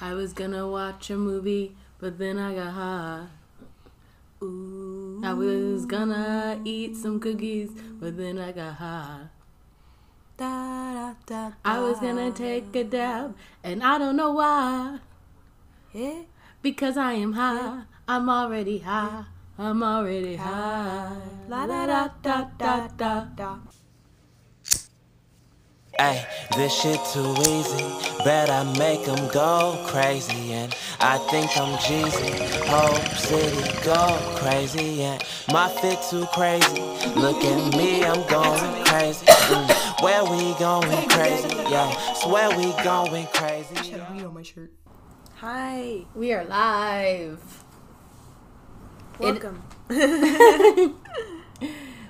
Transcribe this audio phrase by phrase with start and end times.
[0.00, 3.26] I was gonna watch a movie, but then I got high.
[4.42, 5.22] Ooh.
[5.24, 7.70] I was gonna eat some cookies,
[8.00, 9.28] but then I got high.
[10.36, 14.98] Da, da, da, I was gonna take a dab, and I don't know why.
[15.92, 16.22] Yeah.
[16.60, 17.82] Because I am high.
[18.08, 19.26] I'm already high.
[19.56, 21.22] I'm already high.
[21.48, 23.58] La da da da da da da.
[25.98, 26.26] Ay,
[26.56, 27.84] this shit too easy.
[28.24, 30.52] Bet I make them go crazy.
[30.52, 32.32] And I think I'm Jeezy.
[32.66, 35.02] Hope city go crazy.
[35.02, 35.22] And
[35.52, 36.80] my fit too crazy.
[37.14, 39.26] Look at me, I'm going crazy.
[39.26, 41.54] Mm, where we going crazy?
[41.70, 43.74] Yeah, swear we going crazy.
[43.76, 44.72] Shut up, you on my shirt.
[45.36, 46.06] Hi.
[46.14, 47.64] We are live.
[49.18, 49.62] Welcome.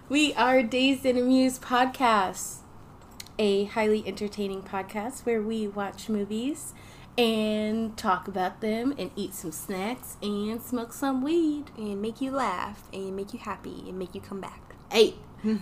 [0.06, 2.58] We are Dazed and Amused Podcast,
[3.38, 6.72] a highly entertaining podcast where we watch movies
[7.16, 11.70] and talk about them and eat some snacks and smoke some weed.
[11.76, 14.74] and make you laugh and make you happy and make you come back.
[14.90, 15.56] Hey, hmm.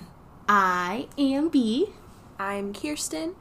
[0.48, 1.88] I am B.
[2.38, 3.34] I'm Kirsten.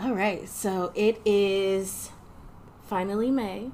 [0.00, 2.10] All right, so it is
[2.82, 3.70] finally May.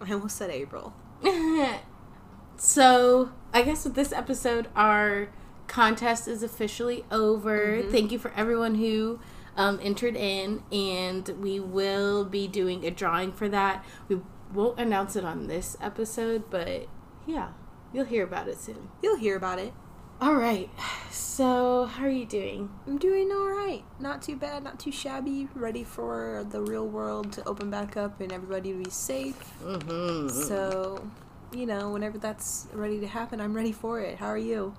[0.00, 0.94] I almost said April.
[2.56, 5.28] so I guess with this episode, our
[5.68, 7.82] contest is officially over.
[7.82, 9.20] Thank you for everyone who
[9.56, 13.84] um, entered in, and we will be doing a drawing for that.
[14.08, 14.20] We
[14.52, 16.88] won't announce it on this episode, but
[17.26, 17.50] yeah,
[17.92, 18.88] you'll hear about it soon.
[19.02, 19.72] You'll hear about it.
[20.20, 20.68] All right,
[21.12, 22.70] so how are you doing?
[22.88, 23.84] I'm doing all right.
[24.00, 25.48] Not too bad, not too shabby.
[25.54, 29.38] Ready for the real world to open back up and everybody to be safe.
[29.62, 30.28] Mm-hmm.
[30.28, 31.08] So,
[31.52, 34.18] you know, whenever that's ready to happen, I'm ready for it.
[34.18, 34.74] How are you?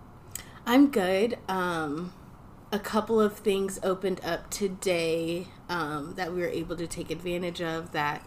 [0.69, 1.39] I'm good.
[1.47, 2.13] Um,
[2.71, 7.59] a couple of things opened up today um, that we were able to take advantage
[7.59, 8.21] of that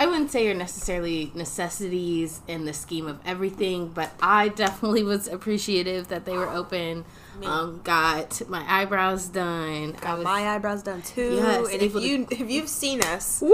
[0.00, 5.26] I wouldn't say are necessarily necessities in the scheme of everything, but I definitely was
[5.26, 7.04] appreciative that they were open.
[7.44, 9.96] Um, got my eyebrows done.
[9.96, 11.34] I Got was, my eyebrows done too.
[11.34, 13.52] Yes, and if able to- you if you've seen us Woo!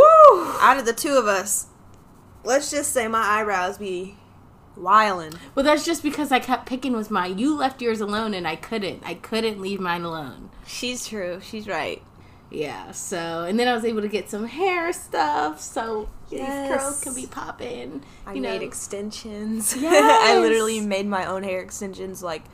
[0.61, 1.67] out of the two of us,
[2.45, 4.17] let's just say my eyebrows be
[4.79, 5.37] wildin'.
[5.55, 7.39] Well, that's just because I kept picking with mine.
[7.39, 9.03] You left yours alone, and I couldn't.
[9.05, 10.51] I couldn't leave mine alone.
[10.67, 11.41] She's true.
[11.43, 12.03] She's right.
[12.51, 17.01] Yeah, so and then I was able to get some hair stuff, so these curls
[17.01, 18.05] can be popping.
[18.27, 18.67] I you made know.
[18.67, 19.75] extensions.
[19.81, 22.45] I literally made my own hair extensions, like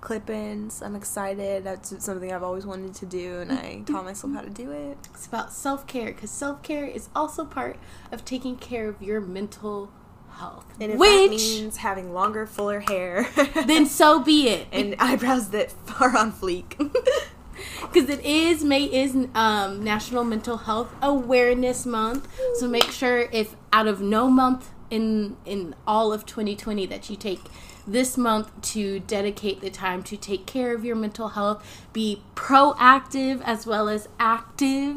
[0.00, 0.82] clip-ins.
[0.82, 1.62] I'm excited.
[1.62, 4.98] That's something I've always wanted to do, and I taught myself how to do it.
[5.14, 7.76] It's about self care because self care is also part
[8.10, 9.92] of taking care of your mental
[10.34, 10.66] health.
[10.80, 13.28] And if Which means having longer, fuller hair,
[13.66, 16.76] then so be it, and eyebrows that are on fleek.
[17.80, 22.28] because it is May is um, National Mental Health Awareness Month.
[22.56, 27.16] So make sure if out of no month in in all of 2020 that you
[27.16, 27.40] take
[27.86, 33.42] this month to dedicate the time to take care of your mental health, be proactive
[33.44, 34.96] as well as active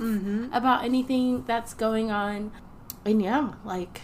[0.53, 2.51] about anything that's going on.
[3.05, 4.01] And yeah, like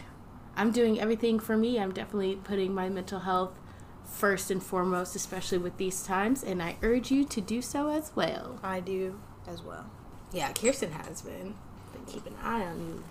[0.56, 1.80] I'm doing everything for me.
[1.80, 3.60] I'm definitely putting my mental health
[4.06, 8.12] first and foremost, especially with these times, and I urge you to do so as
[8.16, 8.60] well.
[8.64, 9.86] I do as well.
[10.32, 11.56] Yeah, Kirsten has been.
[11.92, 13.04] Been keeping an eye on you.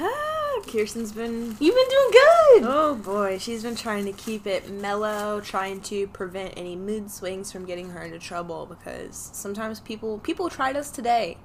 [0.00, 2.62] Ah, Kirsten's been You've been doing good.
[2.64, 7.50] Oh boy, she's been trying to keep it mellow, trying to prevent any mood swings
[7.50, 11.38] from getting her into trouble because sometimes people people tried us today.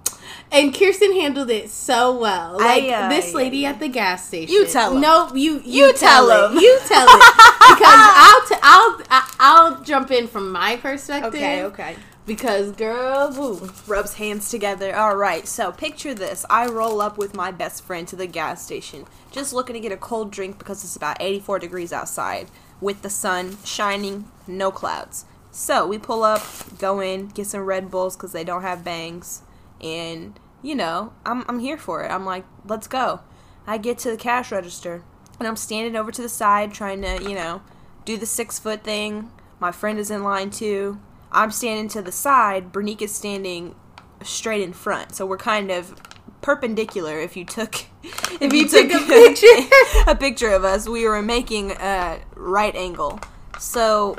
[0.51, 2.57] And Kirsten handled it so well.
[2.59, 4.53] Like I, uh, this lady at the gas station.
[4.53, 5.01] You tell 'em.
[5.01, 6.29] No, you you, You tell.
[6.29, 6.56] 'em.
[6.57, 7.19] You tell it
[7.69, 11.33] because I'll t- I'll I- I'll jump in from my perspective.
[11.33, 11.63] okay.
[11.63, 11.95] Okay.
[12.25, 13.69] Because girl, boo.
[13.85, 14.95] Rubs hands together.
[14.95, 15.45] All right.
[15.45, 16.45] So, picture this.
[16.50, 19.91] I roll up with my best friend to the gas station, just looking to get
[19.91, 22.47] a cold drink because it's about 84 degrees outside
[22.79, 25.25] with the sun shining, no clouds.
[25.51, 26.41] So, we pull up,
[26.79, 29.41] go in, get some Red Bulls cuz they don't have bangs,
[29.83, 32.09] and you know, I'm I'm here for it.
[32.09, 33.19] I'm like, "Let's go."
[33.66, 35.03] I get to the cash register,
[35.39, 37.62] and I'm standing over to the side trying to, you know,
[38.06, 39.31] do the 6-foot thing.
[39.59, 41.00] My friend is in line too.
[41.31, 42.74] I'm standing to the side.
[42.74, 43.75] Brinique is standing
[44.21, 45.15] straight in front.
[45.15, 45.95] So we're kind of
[46.41, 47.19] perpendicular.
[47.19, 50.12] If you took, if, you took a picture.
[50.12, 53.19] a picture of us, we were making a right angle.
[53.59, 54.18] So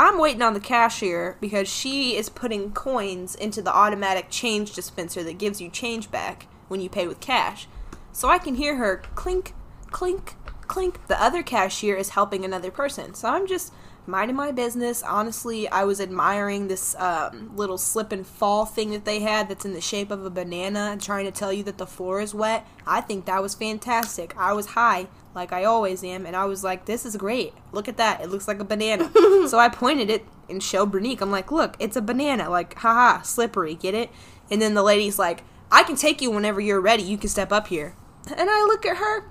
[0.00, 5.22] I'm waiting on the cashier because she is putting coins into the automatic change dispenser
[5.22, 7.68] that gives you change back when you pay with cash.
[8.10, 9.52] So I can hear her clink,
[9.90, 10.36] clink,
[10.66, 11.06] clink.
[11.06, 13.12] The other cashier is helping another person.
[13.12, 13.74] So I'm just
[14.06, 15.02] minding my business.
[15.02, 19.66] Honestly, I was admiring this um, little slip and fall thing that they had that's
[19.66, 22.66] in the shape of a banana trying to tell you that the floor is wet.
[22.86, 24.34] I think that was fantastic.
[24.38, 27.54] I was high, like I always am, and I was like, this is great.
[27.72, 28.20] Look at that.
[28.20, 29.10] It looks like a banana.
[29.48, 31.20] so I pointed it and showed Brinique.
[31.20, 32.50] I'm like, look, it's a banana.
[32.50, 33.74] Like, haha, slippery.
[33.74, 34.10] Get it?
[34.50, 37.02] And then the lady's like, I can take you whenever you're ready.
[37.02, 37.94] You can step up here.
[38.36, 39.24] And I look at her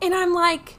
[0.00, 0.76] and I'm like,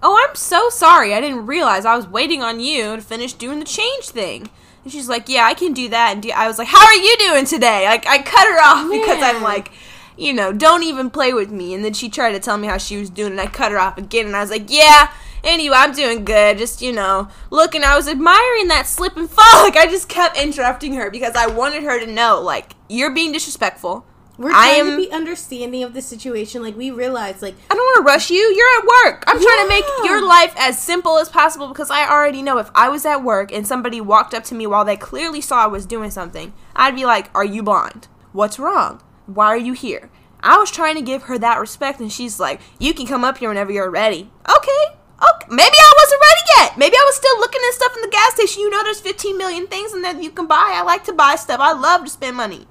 [0.00, 1.12] Oh, I'm so sorry.
[1.12, 4.48] I didn't realize I was waiting on you to finish doing the change thing.
[4.84, 6.12] And she's like, Yeah, I can do that.
[6.12, 6.30] And do-.
[6.30, 7.84] I was like, How are you doing today?
[7.86, 9.72] Like, I cut her off because I'm like,
[10.18, 11.72] you know, don't even play with me.
[11.74, 13.78] And then she tried to tell me how she was doing, and I cut her
[13.78, 14.26] off again.
[14.26, 15.10] And I was like, Yeah,
[15.44, 16.58] anyway, I'm doing good.
[16.58, 17.84] Just, you know, looking.
[17.84, 19.44] I was admiring that slip and fall.
[19.68, 23.32] Like, I just kept interrupting her because I wanted her to know, like, you're being
[23.32, 24.04] disrespectful.
[24.38, 26.62] We're I trying am- to be understanding of the situation.
[26.62, 28.36] Like we realize, like I don't want to rush you.
[28.38, 29.24] You're at work.
[29.26, 32.70] I'm trying to make your life as simple as possible because I already know if
[32.72, 35.66] I was at work and somebody walked up to me while they clearly saw I
[35.66, 38.06] was doing something, I'd be like, Are you blind?
[38.32, 39.02] What's wrong?
[39.28, 40.10] Why are you here?
[40.40, 43.38] I was trying to give her that respect and she's like, You can come up
[43.38, 44.30] here whenever you're ready.
[44.48, 44.84] Okay.
[45.20, 45.46] Okay.
[45.50, 46.78] Maybe I wasn't ready yet.
[46.78, 48.62] Maybe I was still looking at stuff in the gas station.
[48.62, 50.72] You know, there's 15 million things and that you can buy.
[50.74, 51.60] I like to buy stuff.
[51.60, 52.66] I love to spend money.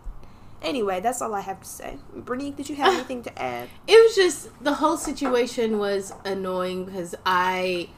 [0.61, 1.97] Anyway, that's all I have to say.
[2.15, 3.69] Brinique, did you have anything to add?
[3.87, 7.89] it was just the whole situation was annoying because I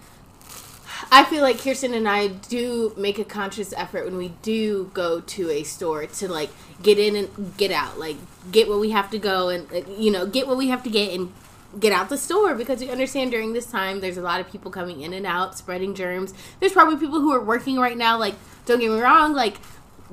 [1.12, 5.22] I feel like Kirsten and I do make a conscious effort when we do go
[5.22, 6.50] to a store to like
[6.82, 8.18] get in and get out, like
[8.52, 9.68] get what we have to go and
[9.98, 11.34] you know get what we have to get and
[11.80, 14.72] get out the store because we understand during this time there's a lot of people
[14.72, 16.34] coming in and out spreading germs.
[16.60, 18.18] There's probably people who are working right now.
[18.18, 18.36] Like
[18.66, 19.58] don't get me wrong, like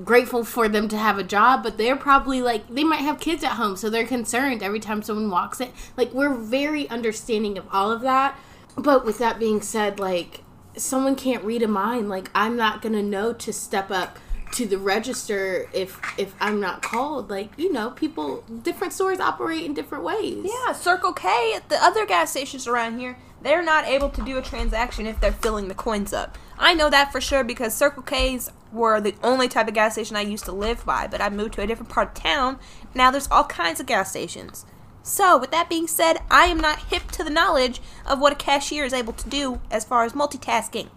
[0.04, 3.42] grateful for them to have a job, but they're probably like they might have kids
[3.42, 5.70] at home, so they're concerned every time someone walks in.
[5.96, 8.38] Like we're very understanding of all of that.
[8.78, 10.42] But with that being said, like
[10.76, 12.08] someone can't read a mind.
[12.08, 14.18] Like I'm not gonna know to step up
[14.52, 17.30] to the register if if I'm not called.
[17.30, 20.44] Like you know, people different stores operate in different ways.
[20.44, 24.42] Yeah, Circle K the other gas stations around here, they're not able to do a
[24.42, 26.38] transaction if they're filling the coins up.
[26.58, 30.16] I know that for sure because Circle K's were the only type of gas station
[30.16, 32.58] I used to live by, but I moved to a different part of town.
[32.94, 34.64] Now there's all kinds of gas stations.
[35.06, 38.36] So, with that being said, I am not hip to the knowledge of what a
[38.36, 40.88] cashier is able to do as far as multitasking.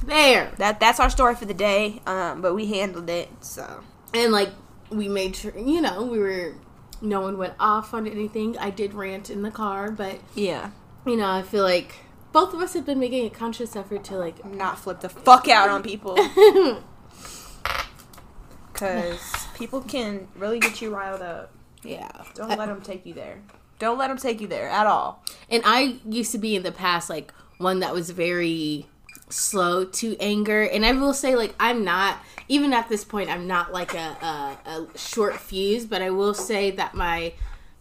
[0.00, 0.52] There.
[0.58, 2.00] That that's our story for the day.
[2.06, 3.28] Um, but we handled it.
[3.40, 3.82] So
[4.14, 4.50] and like
[4.90, 6.54] we made sure you know we were
[7.00, 10.70] no one went off on anything i did rant in the car but yeah,
[11.04, 11.96] you know i feel like
[12.32, 15.48] both of us have been making a conscious effort to like not flip the fuck
[15.48, 16.16] out on people.
[18.72, 21.50] Because people can really get you riled up.
[21.82, 23.40] yeah Don't let them take you there.
[23.78, 25.22] Don't let them take you there at all.
[25.50, 28.86] and i used to be in the past like one that was very
[29.30, 32.18] slow to anger and i will say like i'm not
[32.48, 34.58] even at this point i'm not like a, a,
[34.94, 37.32] a short fuse but i will say that my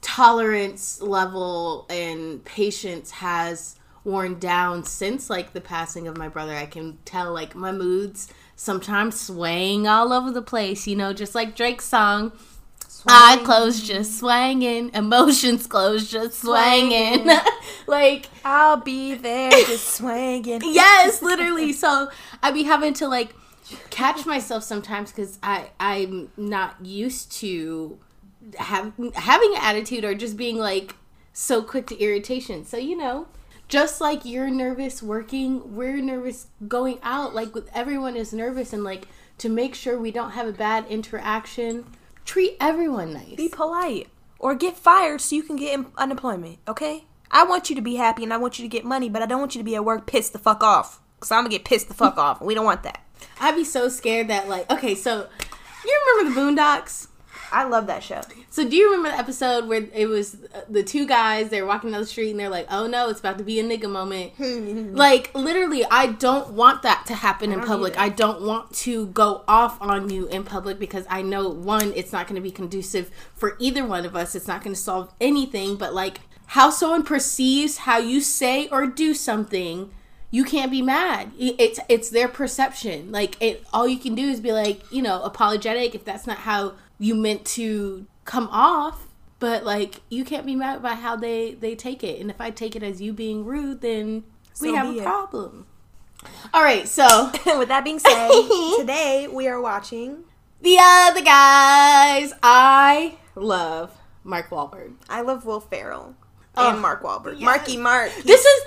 [0.02, 6.66] tolerance level and patience has worn down since like the passing of my brother i
[6.66, 11.56] can tell like my moods sometimes swaying all over the place you know just like
[11.56, 12.34] drake's song
[13.10, 14.94] Eye closed, just swanging.
[14.94, 17.24] Emotions closed, just swanging.
[17.24, 17.46] Swanging.
[17.88, 20.62] like, I'll be there just swinging.
[20.64, 21.74] yes, literally.
[21.78, 22.10] So
[22.42, 23.36] I be having to like
[23.90, 28.00] catch myself sometimes because I I'm not used to
[28.58, 30.96] have having an attitude or just being like
[31.34, 32.66] so quick to irritation.
[32.66, 33.28] So you know,
[33.68, 37.36] just like you're nervous working, we're nervous going out.
[37.36, 39.08] Like with everyone is nervous and like
[39.40, 41.86] to make sure we don't have a bad interaction.
[42.26, 43.36] Treat everyone nice.
[43.36, 44.08] Be polite.
[44.40, 47.06] Or get fired so you can get unemployment, okay?
[47.32, 49.26] I want you to be happy and I want you to get money, but I
[49.26, 51.02] don't want you to be at work pissed the fuck off.
[51.18, 52.42] Because I'm going to get pissed the fuck off.
[52.42, 53.04] We don't want that.
[53.40, 55.28] I'd be so scared that like okay, so
[55.86, 57.08] you remember the Boondocks?
[57.52, 58.22] I love that show.
[58.50, 61.92] So do you remember the episode where it was uh, the two guys they're walking
[61.92, 64.34] down the street and they're like, "Oh no, it's about to be a nigga moment."
[64.96, 67.94] like literally, I don't want that to happen in public.
[67.94, 68.02] either.
[68.02, 72.12] I don't want to go off on you in public because I know one, it's
[72.12, 74.36] not going to be conducive for either one of us.
[74.36, 75.76] It's not going to solve anything.
[75.76, 79.92] But like how someone perceives how you say or do something
[80.30, 81.32] you can't be mad.
[81.38, 83.12] It's it's their perception.
[83.12, 86.40] Like it, all you can do is be like, you know, apologetic if that's not
[86.40, 89.04] how you meant to come off.
[89.40, 92.20] But like, you can't be mad by how they they take it.
[92.20, 94.24] And if I take it as you being rude, then
[94.62, 95.04] we have a it.
[95.04, 95.68] problem.
[96.54, 98.30] All right, so With that being said,
[98.78, 100.24] today we are watching.
[100.62, 104.94] the other guys, I love Mark Wahlberg.
[105.08, 106.16] I love Will Ferrell
[106.56, 107.34] Oh, and Mark Wahlberg.
[107.36, 107.44] yes.
[107.46, 108.12] Marky Mark.
[108.24, 108.64] This is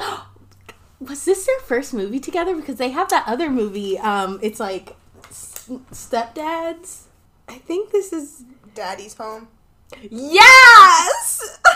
[1.00, 2.54] was this their first movie together?
[2.54, 3.98] Because they have that other movie.
[3.98, 4.94] Um, it's like
[5.28, 7.06] s- stepdads.
[7.50, 8.44] I think this is
[8.76, 9.48] Daddy's home.
[10.08, 11.58] Yes!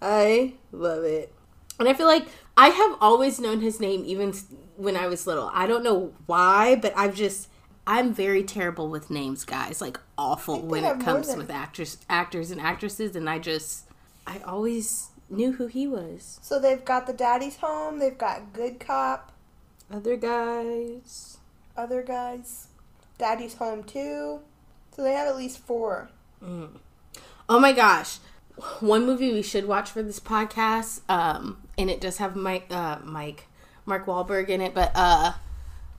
[0.00, 1.34] I love it.
[1.80, 4.32] And I feel like I have always known his name even
[4.76, 5.50] when I was little.
[5.52, 7.48] I don't know why, but I've just
[7.88, 9.80] I'm very terrible with names, guys.
[9.80, 13.86] Like awful when it comes than- with actors actors and actresses and I just
[14.28, 16.38] I always knew who he was.
[16.40, 17.98] So they've got the Daddy's home.
[17.98, 19.32] They've got Good Cop.
[19.92, 21.38] Other guys.
[21.76, 22.68] Other guys.
[23.20, 24.40] Daddy's home too.
[24.96, 26.10] So they have at least four.
[26.42, 28.18] Oh my gosh.
[28.80, 32.98] One movie we should watch for this podcast, um, and it does have Mike, uh,
[33.02, 33.46] Mike,
[33.86, 35.32] Mark Wahlberg in it, but uh,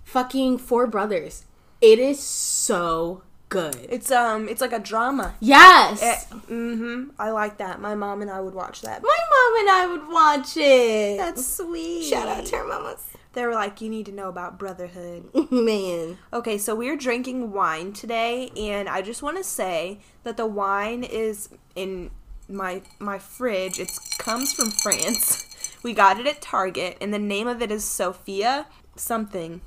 [0.04, 1.46] fucking Four Brothers.
[1.80, 3.75] It is so good.
[3.90, 5.34] It's um, it's like a drama.
[5.40, 7.10] Yes, mm-hmm.
[7.18, 7.82] I like that.
[7.82, 9.01] My mom and I would watch that.
[9.01, 11.18] my mom and I would watch it.
[11.18, 12.04] That's sweet.
[12.04, 13.08] shout out to her mamas.
[13.34, 15.30] They were like, you need to know about brotherhood.
[15.52, 20.46] Man, Okay, so we're drinking wine today, and I just want to say that the
[20.46, 22.12] wine is in
[22.50, 23.80] my my fridge.
[23.80, 25.48] It comes from France.
[25.84, 29.62] We got it at Target, and the name of it is Sophia something.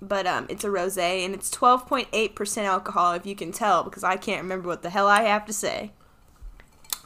[0.00, 3.12] But um, it's a rosé, and it's twelve point eight percent alcohol.
[3.12, 5.92] If you can tell, because I can't remember what the hell I have to say.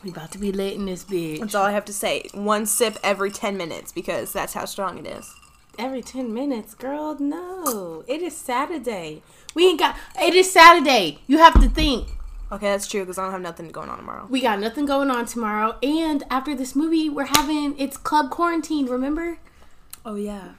[0.05, 1.41] we about to be late in this bitch.
[1.41, 2.29] That's all I have to say.
[2.35, 5.35] One sip every ten minutes, because that's how strong it is.
[5.79, 7.17] Every ten minutes, girl.
[7.19, 9.23] No, it is Saturday.
[9.55, 9.97] We ain't got.
[10.21, 11.19] It is Saturday.
[11.27, 12.09] You have to think.
[12.51, 14.27] Okay, that's true, because I don't have nothing going on tomorrow.
[14.29, 18.87] We got nothing going on tomorrow, and after this movie, we're having it's club quarantine.
[18.87, 19.39] Remember?
[20.05, 20.51] Oh yeah.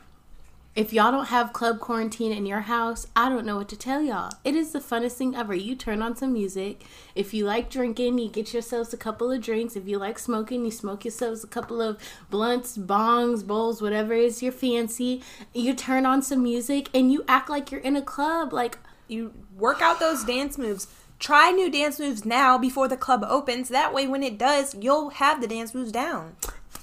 [0.76, 4.02] If y'all don't have club quarantine in your house, I don't know what to tell
[4.02, 4.32] y'all.
[4.44, 5.54] It is the funnest thing ever.
[5.54, 6.84] You turn on some music.
[7.14, 9.76] If you like drinking, you get yourselves a couple of drinks.
[9.76, 12.00] If you like smoking, you smoke yourselves a couple of
[12.32, 15.22] blunts, bongs, bowls, whatever is your fancy.
[15.54, 18.52] You turn on some music and you act like you're in a club.
[18.52, 20.88] Like you work out those dance moves.
[21.20, 23.70] Try new dance moves now before the club opens.
[23.70, 26.36] That way, when it does, you'll have the dance moves down.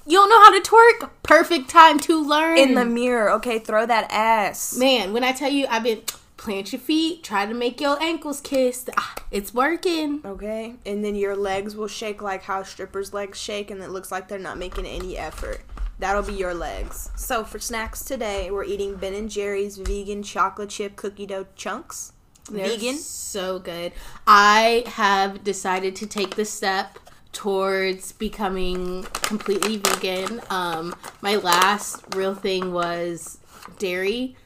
[0.07, 1.11] You don't know how to twerk.
[1.23, 2.59] Perfect time to learn.
[2.59, 3.59] In the mirror, okay?
[3.59, 4.76] Throw that ass.
[4.76, 6.02] Man, when I tell you I've been
[6.40, 8.88] plant your feet, try to make your ankles kiss.
[8.97, 10.23] Ah, it's working.
[10.25, 10.75] Okay?
[10.87, 14.26] And then your legs will shake like how strippers' legs shake, and it looks like
[14.26, 15.61] they're not making any effort.
[15.99, 17.11] That'll be your legs.
[17.14, 22.14] So, for snacks today, we're eating Ben and Jerry's vegan chocolate chip cookie dough chunks.
[22.50, 22.97] They're vegan.
[22.97, 23.92] so good.
[24.26, 26.99] I have decided to take the step
[27.32, 30.40] towards becoming completely vegan.
[30.50, 33.38] Um, my last real thing was
[33.78, 34.37] dairy.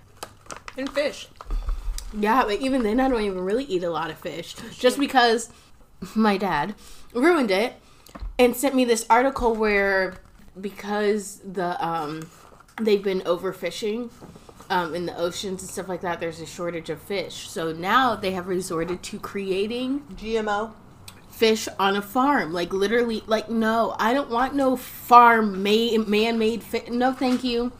[0.77, 1.29] And fish.
[2.17, 5.51] Yeah, but even then, I don't even really eat a lot of fish, just because
[6.15, 6.75] my dad
[7.13, 7.75] ruined it
[8.39, 10.17] and sent me this article where
[10.61, 12.29] because the um
[12.81, 14.11] they've been overfishing
[14.71, 17.49] um in the oceans and stuff like that, there's a shortage of fish.
[17.49, 20.73] So now they have resorted to creating GMO.
[21.35, 22.53] Fish on a farm.
[22.53, 27.73] Like literally like no i don't want no farm made man-made fish no thank you.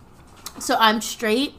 [0.59, 1.55] So i'm straight.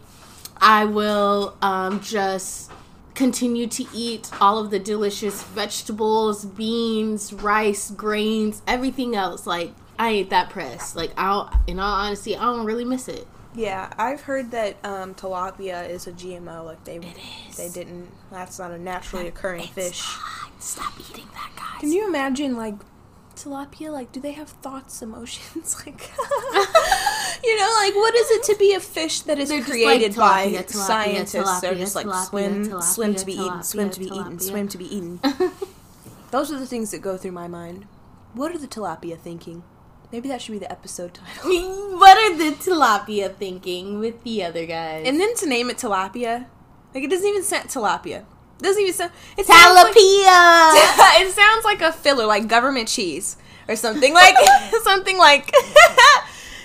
[0.57, 2.71] I will um just
[3.13, 9.47] continue to eat all of the delicious vegetables beans rice grains everything else.
[9.47, 10.95] Like i ain't that pressed.
[10.95, 15.15] Like i'll in all honesty i don't really miss it Yeah, I've heard that um,
[15.15, 16.65] tilapia is a GMO.
[16.65, 17.57] Like they, is.
[17.57, 18.09] they didn't.
[18.31, 20.03] That's not a naturally occurring fish.
[20.59, 22.75] stop eating that guys Can you imagine like
[23.35, 23.91] tilapia?
[23.91, 25.75] Like, do they have thoughts, emotions?
[25.85, 26.11] Like,
[27.43, 30.51] you know, like what is it to be a fish that is They're created like,
[30.51, 31.59] by tilapia, tilapia, scientists?
[31.61, 34.39] They're just like tilapia, swim, tilapia, swim to be eaten, swim to be tilapia, eaten,
[34.39, 35.19] swim to be eaten.
[36.31, 37.87] Those are the things that go through my mind.
[38.33, 39.63] What are the tilapia thinking?
[40.11, 41.49] Maybe that should be the episode title.
[41.99, 46.45] what are the tilapia thinking with the other guys And then to name it tilapia,
[46.93, 48.19] like it doesn't even sound tilapia.
[48.59, 49.11] It doesn't even sound.
[49.37, 49.93] It sounds like-
[51.21, 53.35] it sounds like a filler, like government cheese
[53.67, 54.35] or something like
[54.83, 55.51] something like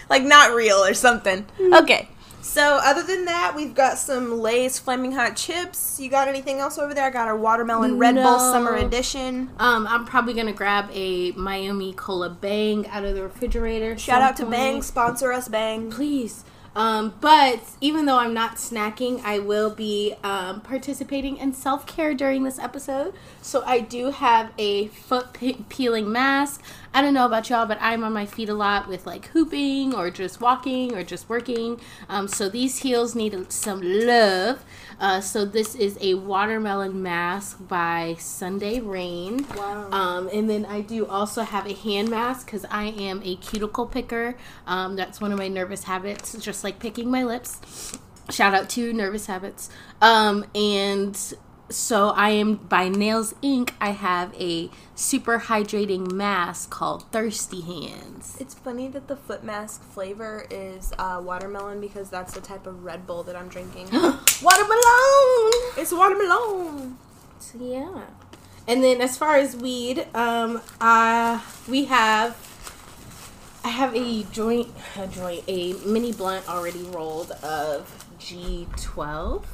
[0.09, 1.42] like not real or something.
[1.59, 1.75] Hmm.
[1.75, 2.09] Okay.
[2.50, 6.00] So other than that, we've got some Lay's Flaming Hot Chips.
[6.00, 7.04] You got anything else over there?
[7.04, 9.50] I got our watermelon Red Bull Summer Edition.
[9.61, 13.97] um, I'm probably gonna grab a Miami Cola Bang out of the refrigerator.
[13.97, 14.57] Shout out to point.
[14.57, 15.92] Bang, sponsor us, Bang.
[15.92, 16.42] please.
[16.75, 22.14] Um, but even though I'm not snacking, I will be um, participating in self care
[22.14, 23.14] during this episode.
[23.42, 26.62] So I do have a foot pe- peeling mask.
[26.92, 29.94] I don't know about y'all, but I'm on my feet a lot with like hooping
[29.94, 31.80] or just walking or just working.
[32.09, 34.64] Um, so these heels need some love.
[34.99, 39.47] Uh, so this is a watermelon mask by Sunday Rain.
[39.56, 39.88] Wow.
[39.92, 43.87] Um, and then I do also have a hand mask because I am a cuticle
[43.87, 44.37] picker.
[44.66, 47.99] Um, that's one of my nervous habits, just like picking my lips.
[48.30, 49.70] Shout out to Nervous Habits.
[50.00, 51.18] Um, and
[51.71, 53.71] so I am by Nails Inc.
[53.81, 58.37] I have a super hydrating mask called Thirsty Hands.
[58.41, 62.85] It's funny that the foot mask flavor is uh, watermelon because that's the type of
[62.85, 63.87] Red Bull that I'm drinking.
[64.43, 65.50] Watermelon.
[65.77, 66.99] it's watermelon.
[67.39, 68.07] So yeah.
[68.67, 72.37] And then as far as weed, um, uh, we have
[73.62, 79.45] I have a joint, a joint, a mini blunt already rolled of G12.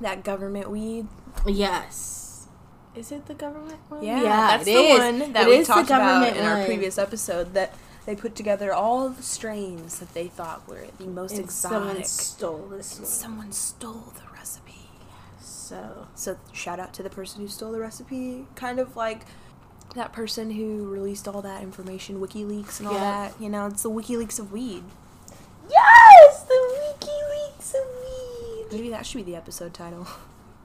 [0.00, 1.06] That government weed.
[1.46, 2.46] Yes.
[2.94, 4.04] Is it the government one?
[4.04, 4.98] Yeah, yeah that's it the is.
[4.98, 6.66] one that It we talked about in our one.
[6.66, 7.54] previous episode.
[7.54, 7.74] That
[8.06, 12.06] they put together all the strains that they thought were the most And someone exotic.
[12.06, 13.06] stole this one.
[13.06, 14.90] Someone stole the recipe.
[15.40, 18.46] So So shout out to the person who stole the recipe.
[18.56, 19.22] Kind of like
[19.96, 23.00] that person who released all that information, WikiLeaks and all Yeah.
[23.28, 23.40] that.
[23.40, 24.84] You know, it's the WikiLeaks of weed.
[25.70, 28.23] yes, the WikiLeaks of weed.
[28.74, 30.06] Maybe that should be the episode title.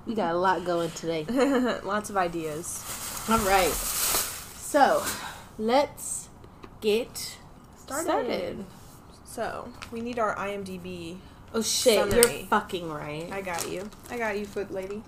[0.06, 1.24] We got a lot going today.
[1.84, 2.84] Lots of ideas.
[3.30, 3.70] All right.
[3.70, 5.04] So,
[5.60, 6.30] let's
[6.82, 7.38] get
[7.76, 8.06] Started.
[8.06, 8.66] started.
[9.26, 11.18] So we need our IMDb.
[11.54, 12.38] Oh shit, Summary.
[12.40, 13.30] you're fucking right.
[13.32, 13.88] I got you.
[14.10, 15.04] I got you, foot lady.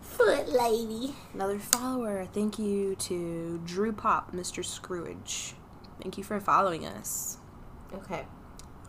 [0.00, 1.14] Foot lady.
[1.34, 2.26] Another follower.
[2.32, 4.64] Thank you to Drew Pop, Mr.
[4.64, 5.54] Scrooge.
[6.02, 7.36] Thank you for following us.
[7.94, 8.24] Okay.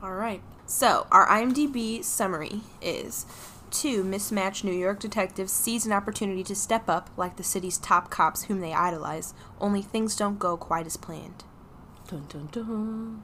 [0.01, 0.41] All right.
[0.73, 3.27] So, our IMDb summary is
[3.69, 8.09] two mismatched New York detectives seize an opportunity to step up like the city's top
[8.09, 11.43] cops whom they idolize, only things don't go quite as planned.
[12.07, 13.23] Dun, dun, dun.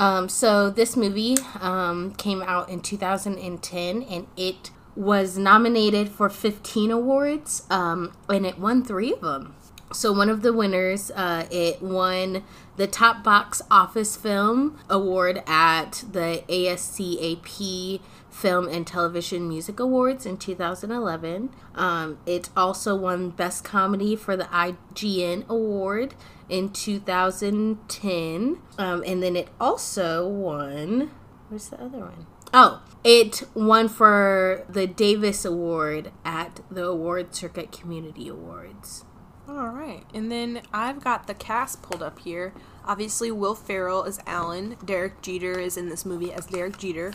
[0.00, 6.90] Um, so this movie um, came out in 2010 and it was nominated for 15
[6.90, 9.54] awards um, and it won three of them.
[9.92, 12.42] So one of the winners, uh, it won
[12.76, 20.36] the top box office film award at the ASCAP Film and Television Music Awards in
[20.36, 21.48] 2011.
[21.74, 26.14] Um, it also won Best Comedy for the IGN Award
[26.48, 28.58] in 2010.
[28.78, 31.10] Um, and then it also won.
[31.48, 32.26] Where's the other one?
[32.52, 39.04] Oh, it won for the Davis Award at the Award Circuit Community Awards.
[39.48, 40.02] All right.
[40.12, 42.52] And then I've got the cast pulled up here.
[42.84, 44.76] Obviously, Will Ferrell is Alan.
[44.84, 47.12] Derek Jeter is in this movie as Derek Jeter.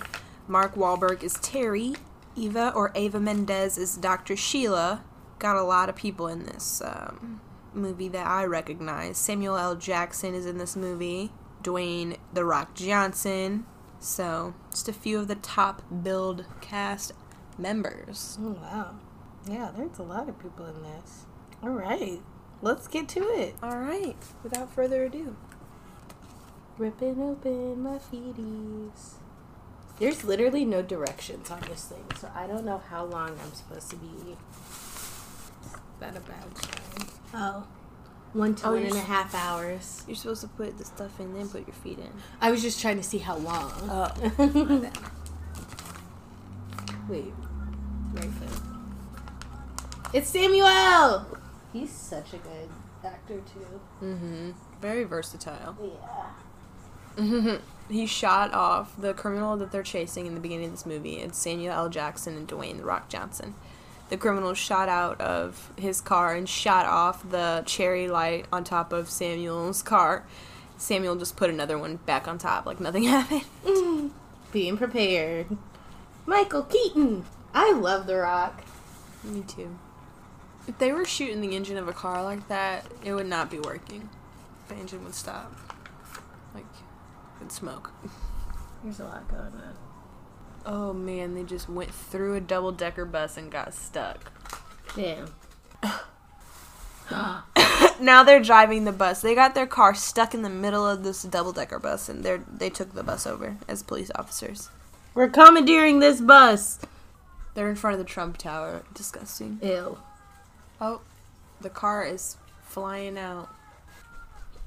[0.47, 1.95] Mark Wahlberg is Terry.
[2.35, 4.35] Eva or Ava Mendes is Dr.
[4.35, 5.03] Sheila.
[5.39, 7.41] Got a lot of people in this um,
[7.73, 9.17] movie that I recognize.
[9.17, 9.75] Samuel L.
[9.75, 11.31] Jackson is in this movie.
[11.63, 13.65] Dwayne The Rock Johnson.
[13.99, 17.11] So, just a few of the top build cast
[17.57, 18.37] members.
[18.41, 18.95] Oh, wow.
[19.47, 21.25] Yeah, there's a lot of people in this.
[21.63, 22.19] All right,
[22.61, 23.55] let's get to it.
[23.61, 24.15] All right.
[24.43, 25.35] Without further ado.
[26.77, 29.13] Ripping open my feeties.
[29.99, 33.91] There's literally no directions on this thing, so I don't know how long I'm supposed
[33.91, 34.07] to be.
[34.31, 37.07] Is that a bad sign?
[37.35, 37.67] Oh.
[38.33, 40.03] One to Oh, one and a half hours.
[40.07, 42.09] You're supposed to put the stuff in, then put your feet in.
[42.39, 43.71] I was just trying to see how long.
[43.83, 44.11] Oh.
[47.09, 47.33] Wait.
[48.13, 48.61] Right foot.
[50.13, 51.27] It's Samuel!
[51.73, 52.69] He's such a good
[53.03, 53.79] actor, too.
[54.05, 54.51] Mm-hmm.
[54.81, 55.75] Very versatile.
[55.81, 57.23] Yeah.
[57.23, 57.61] Mhm.
[57.89, 61.15] He shot off the criminal that they're chasing in the beginning of this movie.
[61.17, 61.89] It's Samuel L.
[61.89, 63.53] Jackson and Dwayne The Rock Johnson.
[64.07, 68.93] The criminal shot out of his car and shot off the cherry light on top
[68.93, 70.25] of Samuel's car.
[70.77, 73.43] Samuel just put another one back on top like nothing happened.
[74.53, 75.57] Being prepared.
[76.25, 77.25] Michael Keaton!
[77.53, 78.63] I love The Rock.
[79.25, 79.77] Me too.
[80.67, 83.59] If they were shooting the engine of a car like that, it would not be
[83.59, 84.09] working.
[84.67, 85.53] The engine would stop.
[86.53, 86.65] Like,
[87.39, 87.91] it'd smoke.
[88.83, 89.75] There's a lot going on.
[90.65, 94.31] Oh man, they just went through a double decker bus and got stuck.
[94.95, 95.33] Damn.
[98.01, 99.21] Now they're driving the bus.
[99.21, 102.39] They got their car stuck in the middle of this double decker bus and they
[102.51, 104.69] they took the bus over as police officers.
[105.13, 106.79] We're commandeering this bus.
[107.53, 108.83] They're in front of the Trump Tower.
[108.93, 109.59] Disgusting.
[109.61, 109.99] Ew.
[110.83, 111.01] Oh,
[111.61, 113.49] the car is flying out.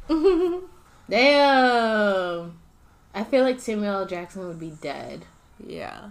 [1.10, 2.58] Damn.
[3.12, 4.06] I feel like Samuel L.
[4.06, 5.24] Jackson would be dead.
[5.64, 6.10] Yeah.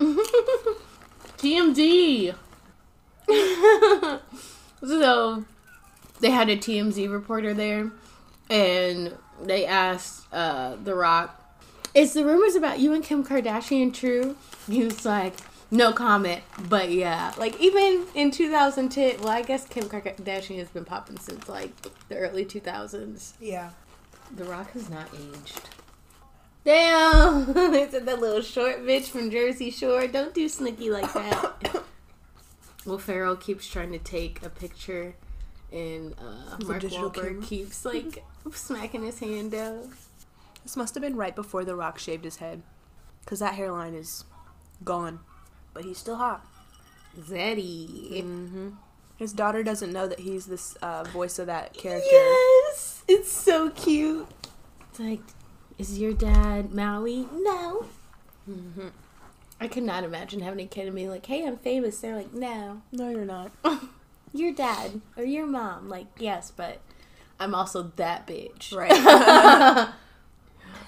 [1.38, 2.34] TMZ.
[4.84, 5.44] so,
[6.20, 7.90] they had a TMZ reporter there,
[8.50, 11.40] and they asked uh, The Rock,
[11.94, 14.36] "Is the rumors about you and Kim Kardashian true?"
[14.68, 15.34] He was like,
[15.70, 20.84] "No comment." But yeah, like even in 2010, well, I guess Kim Kardashian has been
[20.84, 21.72] popping since like
[22.08, 23.32] the early 2000s.
[23.40, 23.70] Yeah.
[24.36, 25.70] The Rock has not aged.
[26.64, 27.52] Damn!
[27.72, 30.06] they said that little short bitch from Jersey Shore.
[30.06, 31.82] Don't do Snooki like that.
[32.84, 35.14] Will Ferrell keeps trying to take a picture,
[35.72, 37.42] and uh, With a Mark Wahlberg camera?
[37.42, 39.92] keeps like smacking his hand down.
[40.62, 42.62] This must have been right before The Rock shaved his head.
[43.24, 44.24] Because that hairline is
[44.84, 45.20] gone.
[45.78, 46.44] But he's still hot.
[47.16, 48.24] Zeddy.
[48.24, 48.70] Mm-hmm.
[49.16, 52.08] His daughter doesn't know that he's this uh, voice of that character.
[52.10, 54.26] Yes, it's so cute.
[54.90, 55.20] It's like,
[55.78, 57.28] is your dad Maui?
[57.32, 57.86] No.
[58.50, 58.88] Mm-hmm.
[59.60, 62.34] I could not imagine having a kid and being like, "Hey, I'm famous." They're like,
[62.34, 63.52] "No." No, you're not.
[64.32, 65.88] your dad or your mom.
[65.88, 66.80] Like, yes, but
[67.38, 68.74] I'm also that bitch.
[68.74, 69.94] Right.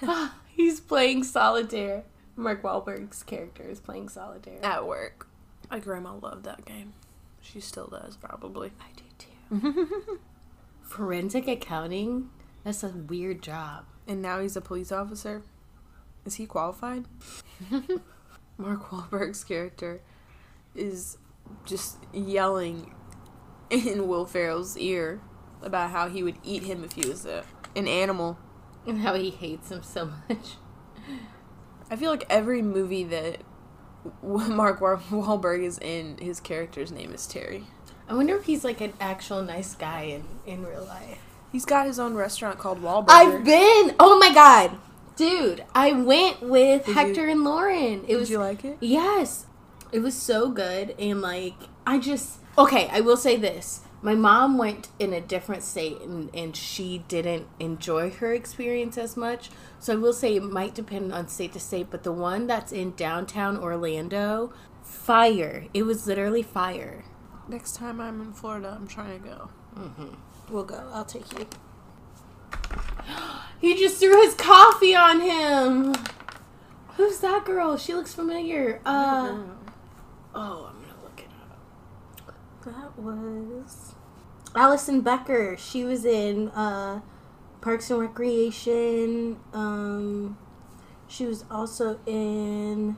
[0.53, 2.03] He's playing solitaire.
[2.35, 4.63] Mark Wahlberg's character is playing solitaire.
[4.63, 5.27] At work.
[5.69, 6.93] My grandma loved that game.
[7.41, 8.71] She still does, probably.
[8.79, 10.19] I do too.
[10.81, 12.29] Forensic accounting?
[12.63, 13.85] That's a weird job.
[14.07, 15.43] And now he's a police officer.
[16.25, 17.05] Is he qualified?
[18.57, 20.01] Mark Wahlberg's character
[20.75, 21.17] is
[21.65, 22.93] just yelling
[23.69, 25.21] in Will Ferrell's ear
[25.61, 27.43] about how he would eat him if he was a,
[27.75, 28.37] an animal.
[28.85, 30.55] And how he hates him so much.
[31.91, 33.37] I feel like every movie that
[34.23, 37.65] Mark Wa- Wahlberg is in, his character's name is Terry.
[38.09, 41.19] I wonder if he's like an actual nice guy in, in real life.
[41.51, 43.09] He's got his own restaurant called Wahlburger.
[43.09, 43.95] I've been.
[43.99, 44.77] Oh my god,
[45.17, 45.63] dude!
[45.75, 48.03] I went with Did Hector you- and Lauren.
[48.05, 48.77] It Did was you like it?
[48.79, 49.45] Yes.
[49.91, 53.81] It was so good and like I just okay, I will say this.
[54.03, 59.15] My mom went in a different state and, and she didn't enjoy her experience as
[59.15, 59.49] much.
[59.79, 62.71] So I will say it might depend on state to state, but the one that's
[62.71, 65.65] in downtown Orlando, fire.
[65.73, 67.05] It was literally fire.
[67.47, 69.49] Next time I'm in Florida, I'm trying to go.
[70.49, 70.89] We'll go.
[70.91, 71.47] I'll take you.
[73.59, 75.95] he just threw his coffee on him.
[76.97, 77.77] Who's that girl?
[77.77, 78.81] She looks familiar.
[78.85, 79.37] Uh
[80.33, 82.35] Oh, I'm gonna look it up.
[82.65, 83.90] That was
[84.55, 85.55] Alison Becker.
[85.57, 87.01] She was in uh,
[87.61, 89.39] Parks and Recreation.
[89.53, 90.37] Um,
[91.07, 92.97] she was also in.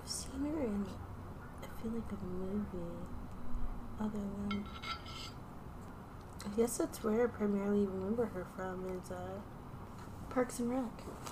[0.00, 0.86] I've seen her in.
[1.62, 2.66] I feel like a movie.
[4.00, 4.10] Other
[4.48, 4.64] than.
[6.44, 9.40] I guess that's where I primarily remember her from is uh,
[10.30, 11.31] Parks and Rec.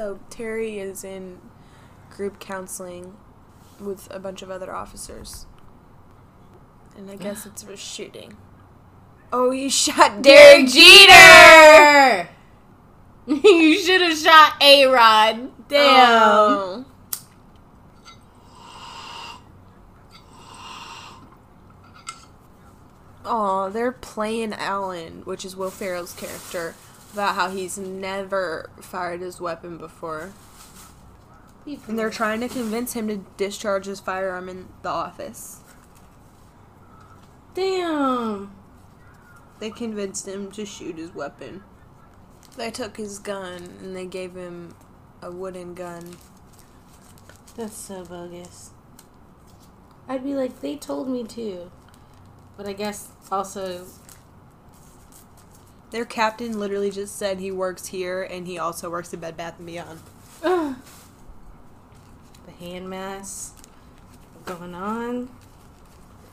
[0.00, 1.42] So Terry is in
[2.08, 3.18] group counseling
[3.78, 5.44] with a bunch of other officers.
[6.96, 8.38] And I guess it's for shooting.
[9.30, 12.30] Oh, you shot Derek Jeter!
[13.26, 15.68] you should have shot A Rod.
[15.68, 15.76] Damn.
[16.08, 16.84] Oh.
[23.26, 26.74] Aw, they're playing Alan, which is Will Ferrell's character,
[27.12, 30.32] about how he's never fired his weapon before.
[31.66, 35.60] And they're trying to convince him to discharge his firearm in the office.
[37.54, 38.52] Damn.
[39.58, 41.62] They convinced him to shoot his weapon.
[42.56, 44.74] They took his gun and they gave him
[45.22, 46.16] a wooden gun.
[47.56, 48.70] That's so bogus.
[50.08, 51.70] I'd be like, they told me to.
[52.56, 53.86] But I guess also,
[55.90, 59.58] Their captain literally just said he works here and he also works at Bed Bath
[59.58, 60.00] and Beyond.
[60.42, 60.76] ugh.
[62.46, 63.52] the hand masks
[64.46, 65.28] are going on.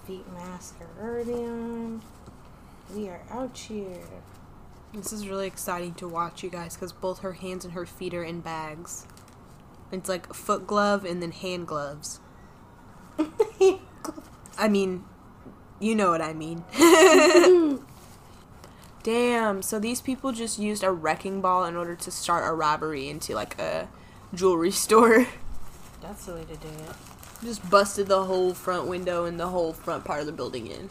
[0.05, 2.01] Feet masks are already on.
[2.93, 4.03] We are out here.
[4.93, 8.13] This is really exciting to watch, you guys, because both her hands and her feet
[8.13, 9.05] are in bags.
[9.91, 12.19] It's like foot glove and then hand gloves.
[14.57, 15.03] I mean,
[15.79, 16.63] you know what I mean.
[19.07, 23.07] Damn, so these people just used a wrecking ball in order to start a robbery
[23.07, 23.87] into like a
[24.33, 25.25] jewelry store.
[26.01, 26.95] That's the way to do it.
[27.41, 30.89] just busted the whole front window and the whole front part of the building in.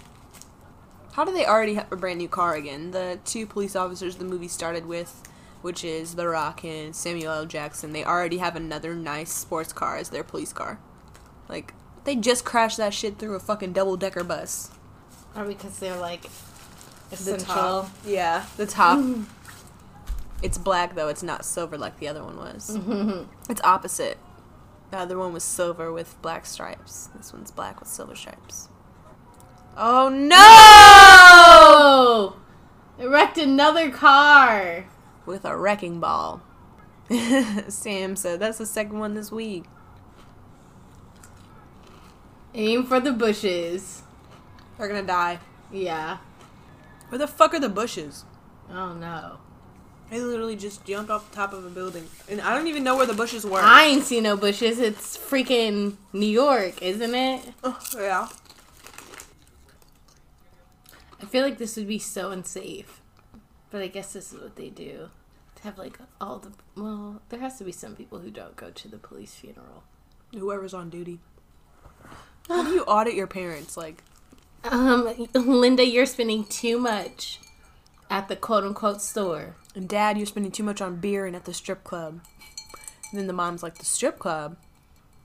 [1.12, 2.92] How do they already have a brand new car again?
[2.92, 5.22] The two police officers the movie started with,
[5.60, 7.44] which is The Rock and Samuel L.
[7.44, 10.80] Jackson, they already have another nice sports car as their police car.
[11.50, 11.74] Like,
[12.04, 14.70] they just crashed that shit through a fucking double decker bus.
[15.34, 16.30] Or because they're like
[17.10, 17.90] The top.
[18.04, 18.98] Yeah, the top.
[18.98, 19.24] Mm-hmm.
[20.42, 22.76] it's black though, it's not silver like the other one was.
[22.76, 23.50] Mm-hmm.
[23.50, 24.18] It's opposite.
[24.90, 27.08] The other one was silver with black stripes.
[27.16, 28.68] This one's black with silver stripes.
[29.76, 32.36] Oh no!
[32.98, 34.86] It wrecked another car.
[35.26, 36.40] With a wrecking ball.
[37.68, 39.64] Sam said that's the second one this week.
[42.54, 44.02] Aim for the bushes.
[44.78, 45.38] They're gonna die.
[45.70, 46.18] Yeah.
[47.08, 48.24] Where the fuck are the bushes?
[48.70, 49.38] Oh no.
[50.10, 52.06] I literally just jumped off the top of a building.
[52.28, 53.60] And I don't even know where the bushes were.
[53.60, 54.78] I ain't see no bushes.
[54.78, 57.42] It's freaking New York, isn't it?
[57.64, 58.28] Oh, yeah.
[61.20, 63.00] I feel like this would be so unsafe.
[63.70, 65.08] But I guess this is what they do.
[65.56, 68.70] To have like all the well, there has to be some people who don't go
[68.70, 69.82] to the police funeral.
[70.32, 71.18] Whoever's on duty.
[72.48, 73.76] How do you audit your parents?
[73.76, 74.04] Like,
[74.70, 77.40] Um, Linda, you're spending too much
[78.10, 79.56] at the quote unquote store.
[79.74, 82.20] and dad, you're spending too much on beer and at the strip club.
[83.10, 84.56] And then the mom's like, the strip club?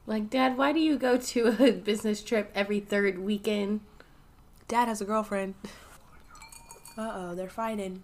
[0.08, 3.82] Like, Dad, why do you go to a business trip every third weekend?
[4.67, 5.56] Dad has a girlfriend.
[6.97, 8.04] Uh oh, they're fighting.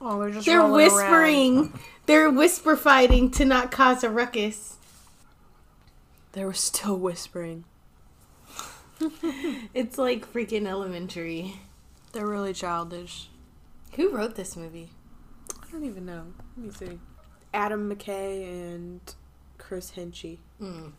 [0.00, 1.58] Oh, they're just They're whispering.
[1.58, 1.78] around.
[2.06, 4.76] They're whisper fighting to not cause a ruckus.
[6.32, 7.64] They were still whispering.
[9.74, 11.54] It's like freaking elementary.
[12.12, 13.28] They're really childish.
[13.94, 14.90] Who wrote this movie?
[15.62, 16.24] I don't even know.
[16.56, 16.98] Let me see.
[17.54, 19.00] Adam McKay and
[19.58, 20.38] Chris Henchy.
[20.60, 20.92] Mm.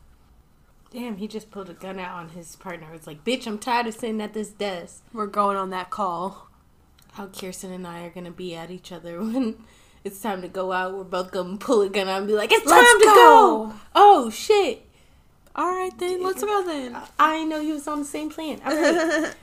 [0.91, 2.87] Damn, he just pulled a gun out on his partner.
[2.93, 5.03] It's like, bitch, I'm tired of sitting at this desk.
[5.13, 6.47] We're going on that call.
[7.13, 9.55] How Kirsten and I are gonna be at each other when
[10.03, 10.95] it's time to go out.
[10.95, 13.13] We're both gonna pull a gun out and be like, it's time Let's to go.
[13.15, 13.73] go.
[13.95, 14.85] Oh shit!
[15.55, 16.97] All right then, let's go then.
[17.19, 18.61] I know he was on the same plan.
[18.65, 19.33] All right.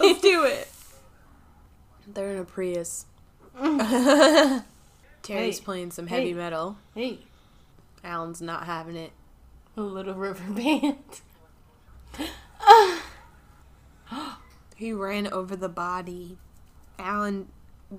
[0.00, 0.68] Let's do it.
[2.06, 3.06] They're in a Prius.
[3.56, 4.64] Mm.
[5.22, 5.64] Terry's Hey.
[5.64, 6.34] playing some heavy Hey.
[6.34, 6.78] metal.
[6.94, 7.18] hey,
[8.02, 9.12] Alan's not having it.
[9.76, 11.20] a little river band.
[14.76, 16.38] He ran over the body.
[16.98, 17.48] Alan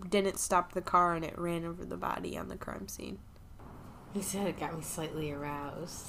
[0.09, 3.19] didn't stop the car and it ran over the body on the crime scene.
[4.15, 6.07] He said it got me slightly aroused.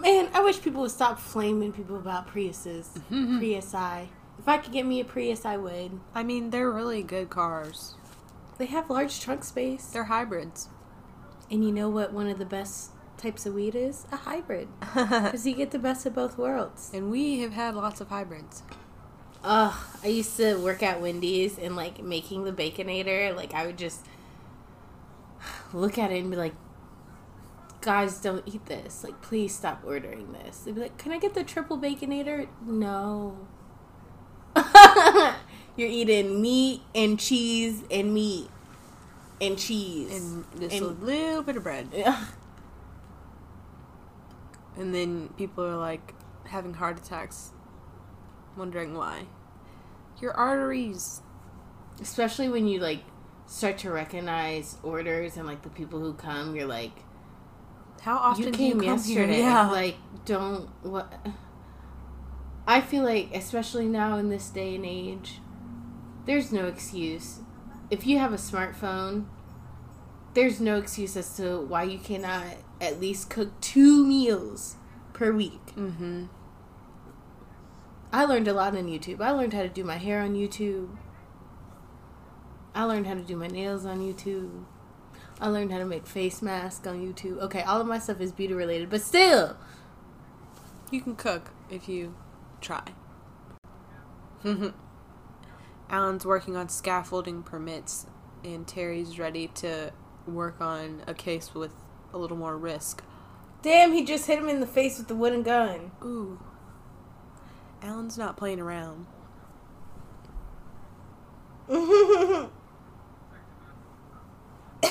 [0.00, 2.88] Man, I wish people would stop flaming people about Priuses.
[3.10, 3.38] Mm-hmm.
[3.38, 4.08] Prius I.
[4.38, 5.98] If I could get me a Prius, I would.
[6.14, 7.94] I mean, they're really good cars.
[8.58, 9.86] They have large trunk space.
[9.86, 10.68] They're hybrids.
[11.50, 14.06] And you know what one of the best types of weed is?
[14.12, 14.68] A hybrid.
[14.94, 16.90] Because you get the best of both worlds.
[16.94, 18.62] and we have had lots of hybrids.
[19.44, 23.34] Ugh, I used to work at Wendy's and like making the Baconator.
[23.34, 24.04] Like, I would just
[25.72, 26.54] look at it and be like,
[27.80, 29.04] guys, don't eat this.
[29.04, 30.58] Like, please stop ordering this.
[30.60, 32.48] They'd be like, can I get the triple Baconator?
[32.64, 33.46] No.
[35.76, 38.48] You're eating meat and cheese and meat
[39.40, 40.10] and cheese.
[40.20, 41.88] And just And- a little bit of bread.
[42.06, 42.28] Ugh.
[44.76, 46.14] And then people are like
[46.46, 47.50] having heart attacks,
[48.56, 49.26] wondering why.
[50.20, 51.22] Your arteries.
[52.00, 53.02] especially when you like
[53.46, 56.92] start to recognize orders and like the people who come you're like
[58.00, 59.44] How often you do you came yesterday here?
[59.44, 59.70] Yeah.
[59.70, 61.26] like don't what
[62.66, 65.40] i feel like especially now in this day and age
[66.26, 67.40] there's no excuse
[67.90, 69.24] if you have a smartphone
[70.34, 72.44] there's no excuse as to why you cannot
[72.78, 74.76] at least cook two meals
[75.14, 76.26] per week mm-hmm.
[78.10, 79.20] I learned a lot on YouTube.
[79.20, 80.88] I learned how to do my hair on YouTube.
[82.74, 84.64] I learned how to do my nails on YouTube.
[85.40, 87.38] I learned how to make face masks on YouTube.
[87.42, 89.56] Okay, all of my stuff is beauty related, but still,
[90.90, 92.14] You can cook if you
[92.60, 92.82] try.
[95.90, 98.06] Alan's working on scaffolding permits,
[98.44, 99.92] and Terry's ready to
[100.26, 101.72] work on a case with
[102.12, 103.02] a little more risk.
[103.62, 105.90] damn, he just hit him in the face with the wooden gun.
[106.02, 106.40] Ooh.
[107.82, 109.06] Alan's not playing around.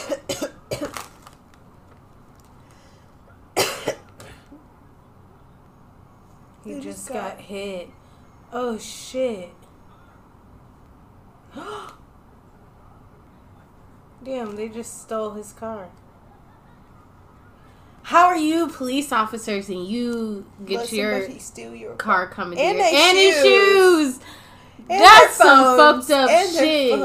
[6.63, 7.89] he just just got got- hit.
[8.51, 9.49] Oh shit.
[14.23, 15.89] Damn, they just stole his car.
[18.03, 23.17] How are you police officers and you get your steal your car coming And and
[23.17, 24.19] his shoes.
[24.89, 26.97] And That's some fucked up shit.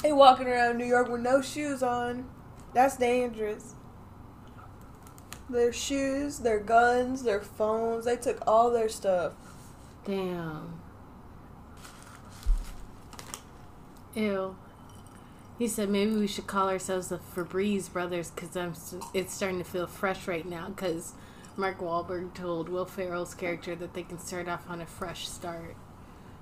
[0.00, 0.02] Phones.
[0.02, 2.28] They walking around New York with no shoes on.
[2.74, 3.74] That's dangerous.
[5.48, 9.32] Their shoes, their guns, their phones, they took all their stuff.
[10.04, 10.80] Damn.
[14.14, 14.56] Ew.
[15.58, 18.74] He said maybe we should call ourselves the Febreze brothers because I'm.
[19.12, 21.12] It's starting to feel fresh right now because
[21.56, 25.76] Mark Wahlberg told Will Ferrell's character that they can start off on a fresh start.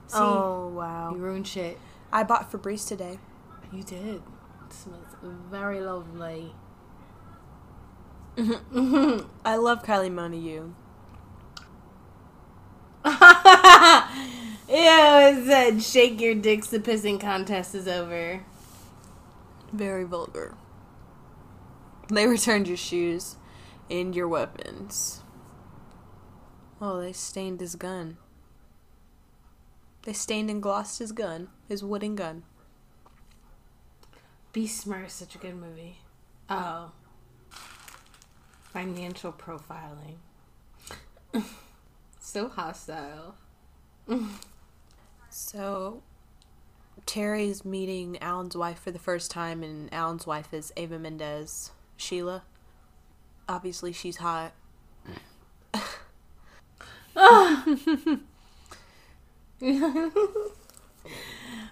[0.07, 1.12] See, oh wow!
[1.12, 1.79] you ruined shit.
[2.12, 3.18] I bought Febreze today.
[3.72, 4.22] You did.
[4.66, 5.14] It smells
[5.50, 6.52] very lovely.
[8.38, 10.72] I love Kylie Minogue.
[14.68, 16.68] yeah, it was said shake your dicks.
[16.68, 18.44] The pissing contest is over.
[19.72, 20.54] Very vulgar.
[22.11, 23.37] They returned your shoes
[23.90, 25.22] and your weapons.
[26.81, 28.18] Oh, they stained his gun.
[30.02, 32.44] They stained and glossed his gun, his wooden gun.
[34.52, 35.98] Be Smart is such a good movie.
[36.48, 36.92] Oh.
[38.72, 40.16] Financial profiling.
[42.20, 43.34] so hostile.
[45.30, 46.02] So,
[47.06, 52.42] Terry's meeting Alan's wife for the first time, and Alan's wife is Ava Mendes, Sheila.
[53.48, 54.52] Obviously, she's hot.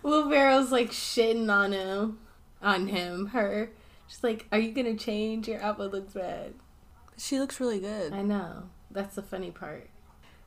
[0.03, 2.19] Will Ferrell's like shitting on him,
[2.63, 3.71] on him, her.
[4.07, 5.49] She's like, "Are you gonna change?
[5.49, 6.55] Your outfit looks bad."
[7.19, 8.13] She looks really good.
[8.13, 8.65] I know.
[8.91, 9.89] That's the funny part.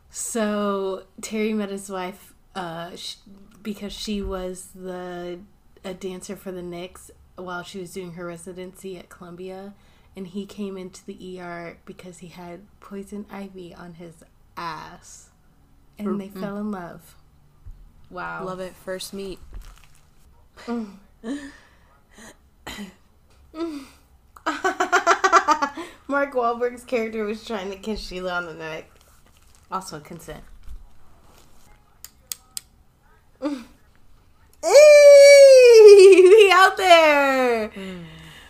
[0.09, 3.15] So Terry met his wife uh, sh-
[3.61, 5.39] because she was the
[5.83, 9.73] a dancer for the Knicks while she was doing her residency at Columbia,
[10.15, 14.23] and he came into the ER because he had poison ivy on his
[14.57, 15.29] ass,
[15.97, 17.15] and they fell in love.
[18.09, 18.73] Wow, Love it.
[18.75, 19.39] First meet.
[26.07, 28.89] Mark Wahlberg's character was trying to kiss Sheila on the neck.
[29.71, 30.43] Also consent.
[34.61, 37.71] We out there.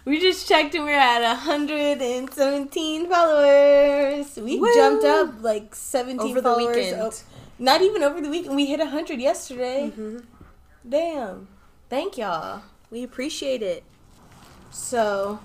[0.06, 4.36] We just checked and we're at 117 followers.
[4.38, 4.74] We Woo.
[4.74, 6.76] jumped up like 17 Over the followers.
[6.76, 7.00] weekend.
[7.00, 7.12] Oh,
[7.60, 8.56] not even over the weekend.
[8.56, 9.92] We hit 100 yesterday.
[9.92, 10.20] Mm-hmm.
[10.88, 11.48] Damn.
[11.92, 12.64] Thank y'all.
[12.90, 13.84] We appreciate it.
[14.72, 15.40] So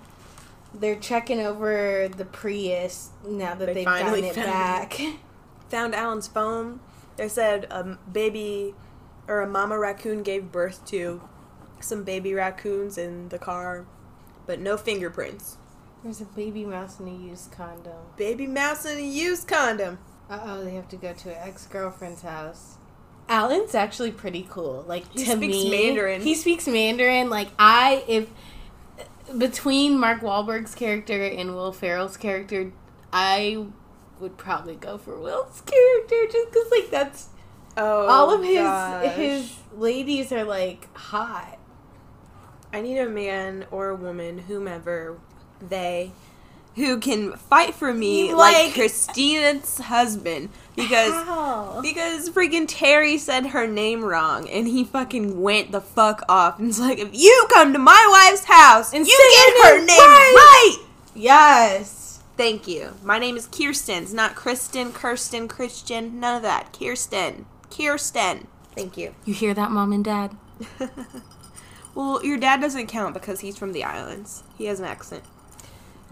[0.73, 5.01] they're checking over the Prius now that They have gotten it found back.
[5.71, 6.81] Found Alan's phone.
[7.17, 8.75] They said a baby
[9.29, 11.23] or a mama raccoon gave birth to
[11.81, 13.87] some baby raccoons in the car,
[14.47, 15.57] but no fingerprints.
[16.03, 17.93] There's a baby mouse in a used condom.
[18.17, 19.99] Baby mouse in a used condom.
[20.29, 22.77] Uh oh, they have to go to an ex girlfriend's house.
[23.29, 24.85] Alan's actually pretty cool.
[24.87, 26.21] Like He to speaks me, Mandarin.
[26.21, 27.31] He speaks Mandarin.
[27.31, 28.29] Like I, if
[29.39, 32.73] between Mark Wahlberg's character and Will Ferrell's character,
[33.13, 33.67] I
[34.21, 37.29] would probably go for Will's character just because like that's
[37.77, 39.15] Oh, all of his gosh.
[39.17, 41.59] his ladies are like hot.
[42.73, 45.19] I need a man or a woman, whomever
[45.61, 46.13] they,
[46.77, 51.79] who can fight for me You like, like- Christina's husband because How?
[51.83, 56.69] because freaking Terry said her name wrong and he fucking went the fuck off and
[56.69, 59.79] it's like if you come to my wife's house And you say get her her
[59.79, 60.87] name name right." right.
[61.15, 62.21] Yes.
[62.37, 62.95] Thank you.
[63.05, 64.03] My name is Kirsten.
[64.03, 66.77] It's not Kristen, Kirsten, Christian, none of that.
[66.77, 67.47] Kirsten.
[67.71, 68.49] Kirsten.
[68.75, 69.15] Thank you.
[69.25, 70.37] You hear that, mom and dad?
[71.95, 74.43] Well, your dad doesn't count because he's from the islands.
[74.59, 75.23] He has an accent.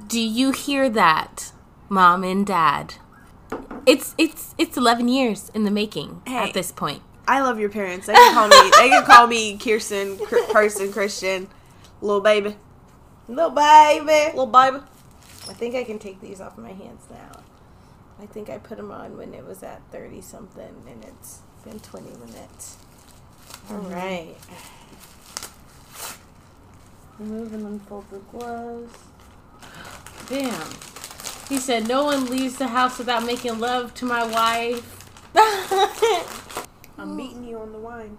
[0.07, 1.53] Do you hear that,
[1.89, 2.95] mom and dad?
[3.87, 6.49] It's it's it's eleven years in the making Hey.
[6.49, 7.03] at this point.
[7.27, 8.07] I love your parents.
[8.07, 8.71] They can call me.
[8.77, 11.49] they can call me Kirsten, Cr- Kirsten, Christian,
[12.01, 12.57] little baby,
[13.29, 14.07] Little baby.
[14.37, 14.79] little baby.
[15.49, 17.41] I think I can take these off my hands now.
[18.21, 21.81] I think I put them on when it was at thirty something, and it's been
[21.81, 22.77] twenty minutes.
[23.69, 23.75] Mm-hmm.
[23.75, 24.35] All right.
[27.19, 28.95] Remove and unfold the gloves.
[30.29, 30.71] Damn.
[31.49, 34.99] He said, "No one leaves the house without making love to my wife."
[36.99, 38.17] I'm meeting you on the wine.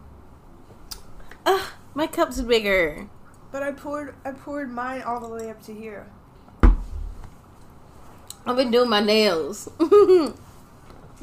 [1.46, 1.62] Ugh,
[1.94, 3.08] my cup's bigger.
[3.52, 4.16] But I poured.
[4.26, 6.08] I poured mine all the way up to here.
[8.46, 9.70] I've been doing my nails.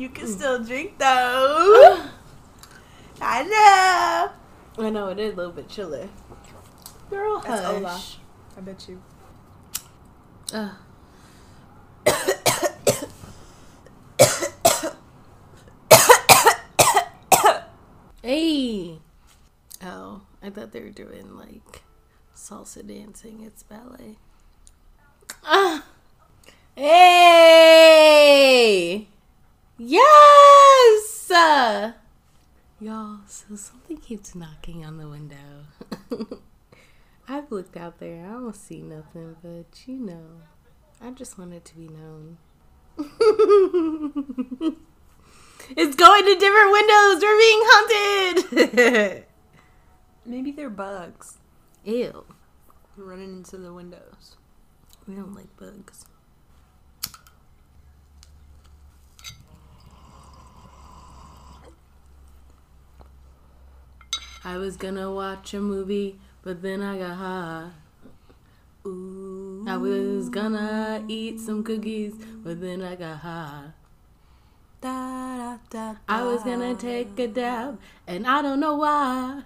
[0.01, 0.35] You can mm.
[0.35, 2.07] still drink though.
[3.21, 3.43] I
[4.79, 4.85] know.
[4.87, 6.09] I know it is a little bit chilly.
[7.11, 8.17] Girl, That's hush.
[8.57, 9.03] I bet you.
[10.53, 10.71] Ugh.
[18.23, 18.99] hey.
[19.83, 21.83] Oh, I thought they were doing like
[22.35, 23.43] salsa dancing.
[23.47, 24.17] It's ballet.
[25.45, 25.85] Ah.
[26.75, 27.87] Hey.
[29.79, 31.31] Yes.
[31.31, 31.93] Uh,
[32.81, 35.37] Y'all, so something keeps knocking on the window.
[37.29, 38.27] I've looked out there.
[38.27, 40.43] I don't see nothing, but you know,
[41.01, 42.39] I just want it to be known.
[45.77, 47.23] it's going to different windows.
[47.23, 49.25] We're being haunted.
[50.27, 51.39] Maybe they're bugs
[51.85, 52.25] Ew.
[52.97, 54.37] running into the windows.
[55.07, 56.05] We don't like bugs.
[64.43, 67.71] I was gonna watch a movie, but then I got high.
[68.87, 69.65] Ooh.
[69.69, 73.65] I was gonna eat some cookies, but then I got high.
[74.81, 79.43] Da, da, da, I was gonna take a dab, and I don't know why.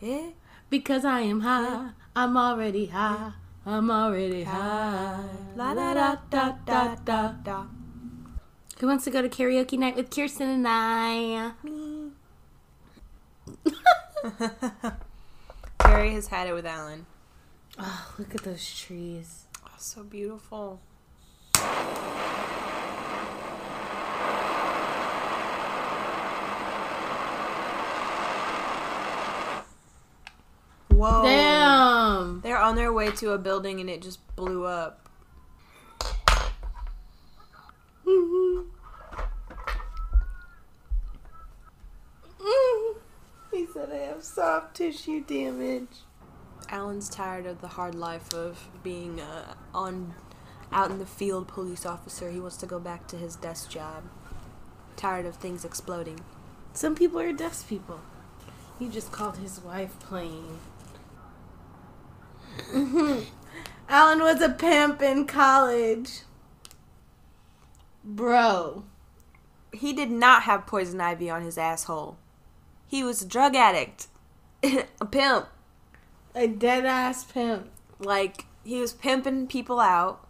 [0.00, 0.30] Yeah.
[0.68, 1.90] Because I am high.
[2.14, 3.32] I'm already high.
[3.64, 5.24] I'm already high.
[5.56, 7.64] La da da da da da da.
[8.78, 11.52] Who wants to go to karaoke night with Kirsten and I?
[11.62, 12.10] Me.
[15.94, 17.06] Carrie has had it with Alan.
[17.78, 19.44] Oh, look at those trees.
[19.64, 20.80] Oh, so beautiful.
[30.88, 31.22] Whoa.
[31.22, 32.40] Damn.
[32.40, 35.08] They're on their way to a building and it just blew up.
[43.52, 45.88] He said I have soft tissue damage.
[46.68, 50.14] Alan's tired of the hard life of being uh, on
[50.70, 52.30] out in the field police officer.
[52.30, 54.04] He wants to go back to his desk job.
[54.96, 56.20] Tired of things exploding.
[56.72, 58.00] Some people are desk people.
[58.78, 60.58] He just called his wife plain.
[63.88, 66.20] Alan was a pimp in college.
[68.04, 68.84] Bro.
[69.72, 72.16] He did not have poison ivy on his asshole.
[72.86, 74.08] He was a drug addict.
[74.62, 75.46] a pimp.
[76.34, 77.70] A dead ass pimp.
[77.98, 80.26] Like he was pimping people out.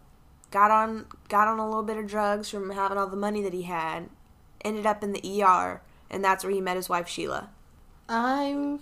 [0.51, 3.53] Got on got on a little bit of drugs from having all the money that
[3.53, 4.09] he had.
[4.63, 7.49] Ended up in the ER and that's where he met his wife Sheila.
[8.07, 8.79] I'm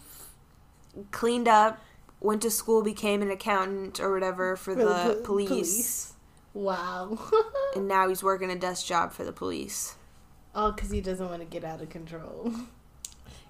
[1.11, 1.81] Cleaned up,
[2.19, 5.49] went to school, became an accountant or whatever for, the, po- police.
[5.49, 6.13] police.
[6.53, 7.17] wow.
[7.75, 9.95] And now he's working a desk job for the police.
[10.55, 12.53] Oh, because he doesn't want to get out of control.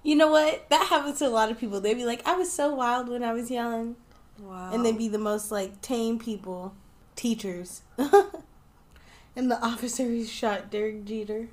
[0.04, 0.68] You know what?
[0.68, 1.80] That happens to a lot of people.
[1.80, 3.96] They'd be like, I was so wild when I was young.
[4.38, 4.70] Wow.
[4.72, 6.74] And they'd be the most like tame people.
[7.16, 7.82] Teachers.
[7.96, 11.48] and the officer who shot Derek Jeter.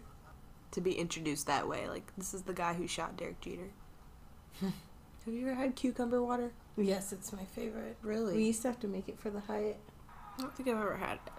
[0.72, 1.88] to be introduced that way.
[1.88, 3.70] Like this is the guy who shot Derek Jeter.
[4.60, 6.52] Have you ever had cucumber water?
[6.76, 7.95] Yes, it's my favorite.
[8.02, 8.36] Really?
[8.36, 9.80] We used to have to make it for the Hyatt.
[10.38, 11.32] I don't think I've ever had it.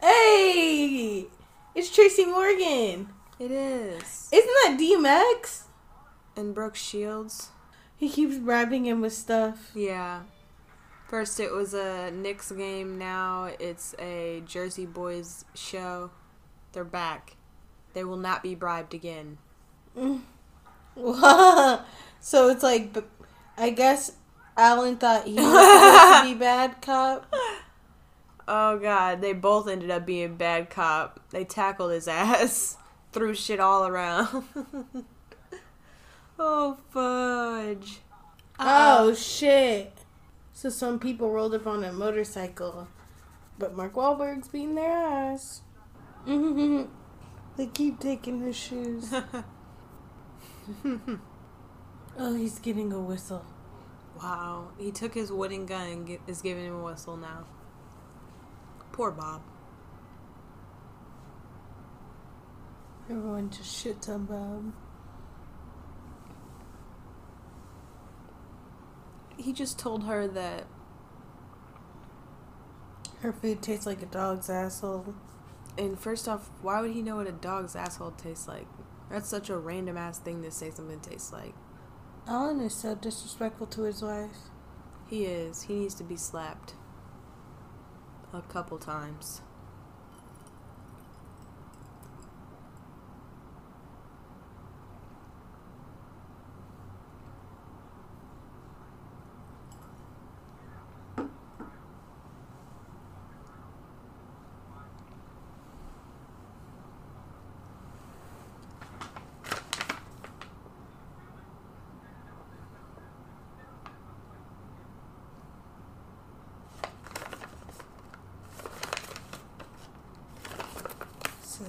[0.00, 1.26] Hey!
[1.74, 3.08] It's Tracy Morgan.
[3.38, 4.28] It is.
[4.32, 5.64] Isn't that DMX?
[6.38, 7.48] And Brooke Shields.
[7.96, 9.72] He keeps bribing him with stuff.
[9.74, 10.20] Yeah.
[11.08, 16.12] First it was a Knicks game, now it's a Jersey Boys show.
[16.70, 17.34] They're back.
[17.92, 19.38] They will not be bribed again.
[19.96, 20.22] so
[20.94, 22.96] it's like,
[23.56, 24.12] I guess
[24.56, 27.34] Alan thought he was supposed to be bad cop.
[28.46, 31.18] Oh god, they both ended up being bad cop.
[31.30, 32.76] They tackled his ass,
[33.12, 34.44] threw shit all around.
[36.38, 38.00] Oh fudge.
[38.58, 39.92] Oh uh, shit!
[40.52, 42.88] So some people rolled up on a motorcycle,
[43.58, 45.62] but Mark Wahlberg's beating their ass.
[46.26, 46.84] Mm-hmm.
[47.56, 49.14] they keep taking his shoes.
[52.20, 53.44] Oh, he's getting a whistle.
[54.20, 57.44] Wow, he took his wooden gun and is giving him a whistle now.
[58.90, 59.40] Poor Bob.
[63.08, 64.72] Everyone just shits on Bob.
[69.38, 70.66] He just told her that
[73.20, 75.14] Her food tastes like a dog's asshole.
[75.76, 78.66] And first off, why would he know what a dog's asshole tastes like?
[79.10, 81.54] That's such a random ass thing to say something tastes like.
[82.26, 84.36] Alan is so disrespectful to his wife.
[85.08, 85.62] He is.
[85.62, 86.74] He needs to be slapped.
[88.32, 89.40] A couple times.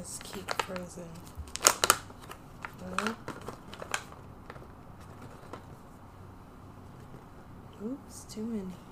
[0.10, 0.68] Says keep.
[2.82, 3.16] Well.
[7.86, 8.88] Oops, too many.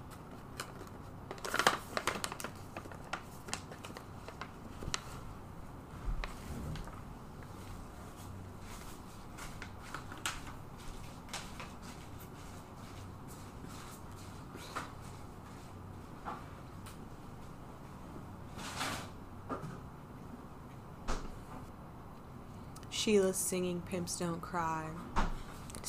[23.08, 24.84] Sheila's singing Pimps Don't Cry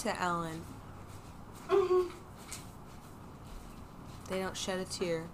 [0.03, 0.63] to Ellen.
[4.29, 5.25] They don't shed a tear.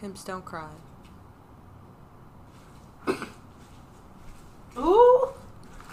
[0.00, 0.70] Pimps don't cry.
[4.78, 5.30] Ooh.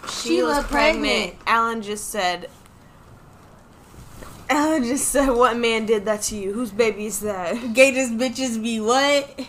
[0.08, 1.34] Sheila's pregnant.
[1.44, 2.48] Alan just said.
[4.48, 6.52] Alan just said, "What man did that to you?
[6.52, 9.48] Whose baby is that?" Gators bitches be what?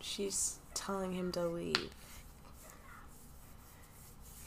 [0.00, 1.90] She's telling him to leave.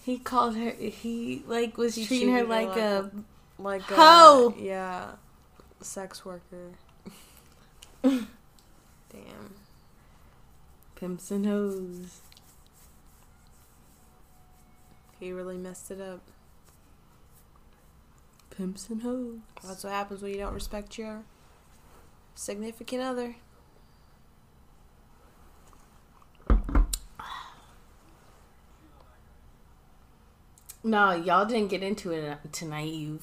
[0.04, 0.72] He called her.
[0.72, 3.12] He like was He treating her treated her like, like a.
[3.58, 4.56] Like Hoe.
[4.58, 5.12] a yeah,
[5.82, 6.72] sex worker.
[8.02, 8.26] Damn.
[10.96, 12.22] Pimps and hoes.
[15.20, 16.22] He really messed it up.
[18.50, 19.40] Pimps and hoes.
[19.64, 21.24] That's what happens when you don't respect your
[22.34, 23.36] significant other.
[30.84, 32.92] No, y'all didn't get into it uh, tonight.
[32.92, 33.20] You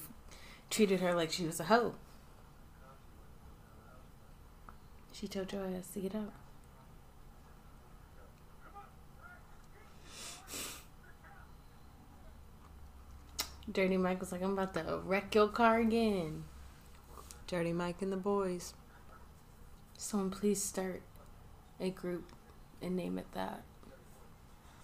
[0.70, 1.94] treated her like she was a hoe.
[5.12, 6.32] She told your ass to get out.
[13.70, 16.44] Dirty Mike was like, I'm about to wreck your car again.
[17.48, 18.72] Dirty Mike and the boys.
[19.96, 21.02] Someone please start
[21.80, 22.32] a group
[22.80, 23.62] and name it that.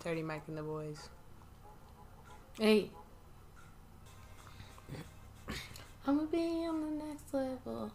[0.03, 1.09] Dirty Mike and the boys.
[2.59, 2.91] Hey.
[6.07, 7.91] I'ma be on the next level.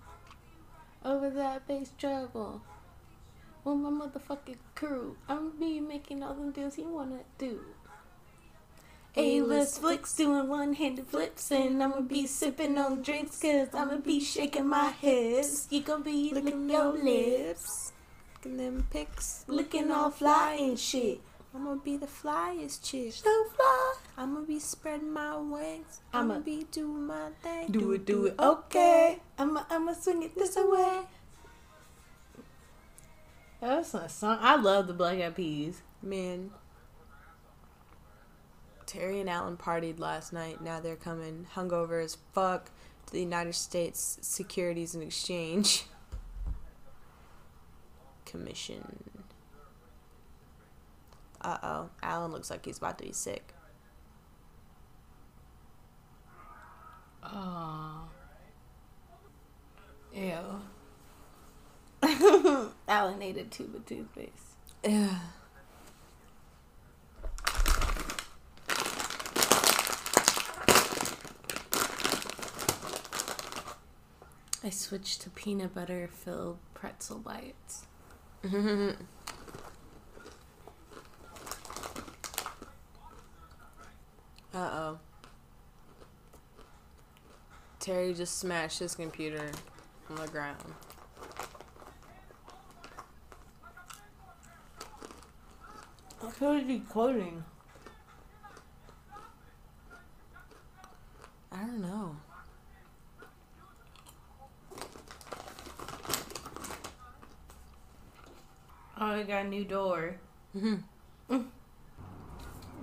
[1.06, 2.62] Over that bass treble.
[3.64, 5.16] With my motherfucking crew.
[5.30, 7.62] I'ma be making all them deals you wanna do.
[9.16, 14.68] A-list flicks doing one-handed flips and I'ma be sipping on drinks cause I'ma be shaking
[14.68, 15.68] my hips.
[15.70, 17.94] You gonna be licking your lips.
[18.36, 19.46] Licking them pics.
[19.48, 21.22] Licking all fly and shit.
[21.54, 23.14] I'm gonna be the flyest chick.
[23.14, 23.96] So fly.
[24.18, 26.02] I'm gonna be spreading my wings.
[26.14, 27.68] I'ma I'm gonna be doing my thing.
[27.72, 29.20] Do it, do it, okay.
[29.38, 31.02] I'ma, I'ma swing it this way.
[33.62, 34.38] That's a song.
[34.42, 35.82] I love the Black Eyed Peas.
[36.02, 36.52] Man.
[38.86, 40.62] Terry and Alan partied last night.
[40.62, 42.72] Now they're coming hungover as fuck
[43.06, 45.86] to the United States Securities and Exchange
[48.26, 49.19] Commission.
[51.42, 51.90] Uh oh.
[52.04, 53.54] Alan looks like he's about to be sick.
[57.24, 58.10] Oh.
[60.14, 60.62] Ew.
[62.88, 64.56] Alan ate a tube of toothpaste.
[64.86, 65.16] Ugh.
[74.62, 77.86] I switched to peanut butter filled pretzel bites.
[84.54, 85.00] Uh oh.
[87.80, 89.52] Terry just smashed his computer
[90.10, 90.58] on the ground.
[96.40, 97.44] Who is he quoting?
[101.52, 102.16] I don't know.
[109.02, 110.16] Oh, I got a new door.
[110.56, 111.38] Mm-hmm.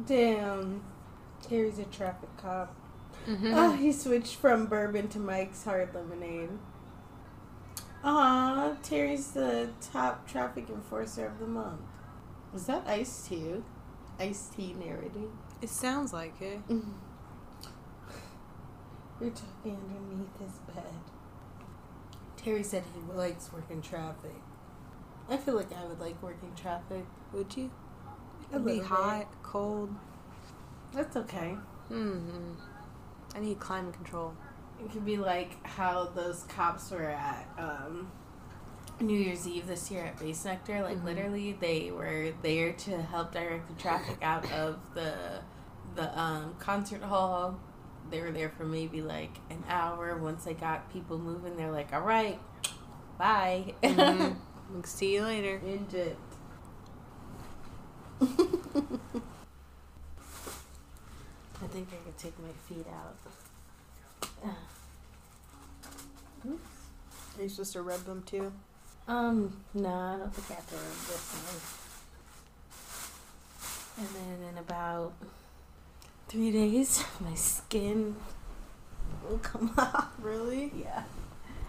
[0.07, 0.83] Damn.
[1.49, 2.75] Terry's a traffic cop.
[3.27, 3.53] Mm-hmm.
[3.55, 6.51] Oh, he switched from bourbon to Mike's hard lemonade.
[8.05, 11.81] Aw, Terry's the top traffic enforcer of the month.
[12.53, 13.63] Was that Ice T?
[14.19, 15.37] Ice T narrating.
[15.61, 16.61] It sounds like it.
[19.21, 20.85] You're talking underneath his bed.
[22.37, 24.37] Terry said he likes working traffic.
[25.29, 27.05] I feel like I would like working traffic.
[27.33, 27.71] Would you?
[28.53, 28.87] It'd be little bit.
[28.87, 29.91] hot, cold.
[30.97, 31.57] That's okay.
[31.93, 32.55] Mm-hmm.
[33.37, 34.35] I need climate control.
[34.83, 38.11] It could be like how those cops were at um,
[39.01, 40.83] New Year's Eve this year at Bassnectar.
[40.83, 41.05] Like Mhm.
[41.05, 45.15] literally, they were there to help direct the traffic out of the
[45.95, 47.59] the um, concert hall.
[48.11, 50.17] They were there for maybe like an hour.
[50.17, 52.41] Once they got people moving, they're like, "All right,
[53.19, 54.37] bye." Mhm.
[54.85, 55.61] See you later.
[55.65, 56.17] In jet.
[61.77, 63.17] I think I could take my feet out.
[66.49, 66.63] Oops.
[67.37, 68.51] Are you supposed to rub them too?
[69.07, 71.35] Um, no, I don't think I have to rub this
[73.99, 74.07] one.
[74.07, 74.09] And
[74.41, 75.13] then in about
[76.29, 78.17] three days, my skin
[79.29, 80.15] will come off.
[80.19, 80.73] Really?
[80.75, 81.03] Yeah.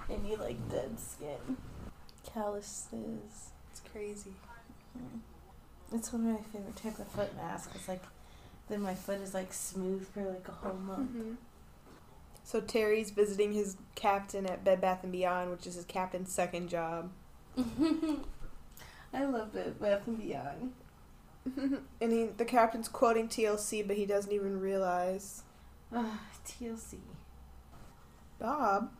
[0.09, 1.57] Any like dead skin.
[2.23, 3.51] Calluses.
[3.71, 4.31] It's crazy.
[5.93, 7.75] It's one of my favorite type of foot masks.
[7.75, 8.03] It's like
[8.69, 11.09] then my foot is like smooth for like a whole month.
[11.09, 11.33] Mm-hmm.
[12.43, 16.69] So Terry's visiting his captain at Bed Bath and Beyond, which is his captain's second
[16.69, 17.11] job.
[19.13, 20.73] I love Bed Bath and Beyond.
[22.01, 25.43] and he, the captain's quoting TLC, but he doesn't even realize.
[25.93, 26.99] TLC.
[28.39, 28.91] Bob.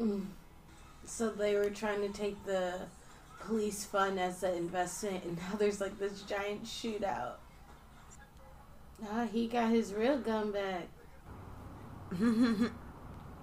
[0.00, 0.26] Mm.
[1.04, 2.80] So they were trying to take the
[3.40, 7.34] police fund as an investment, and now there's like this giant shootout.
[9.04, 10.88] Ah, he got his real gun back.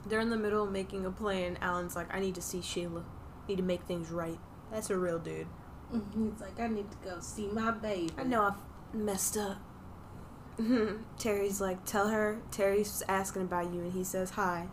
[0.06, 1.58] They're in the middle of making a plan.
[1.62, 3.04] Alan's like, I need to see Sheila.
[3.47, 4.39] Need to make things right.
[4.72, 5.47] That's a real dude.
[5.91, 8.10] He's like, I need to go see my baby.
[8.18, 9.58] I know I've messed up.
[11.18, 14.68] Terry's like, tell her Terry's asking about you, and he says hi.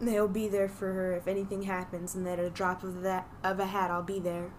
[0.00, 3.60] They'll be there for her if anything happens, and at a drop of that of
[3.60, 4.52] a hat, I'll be there.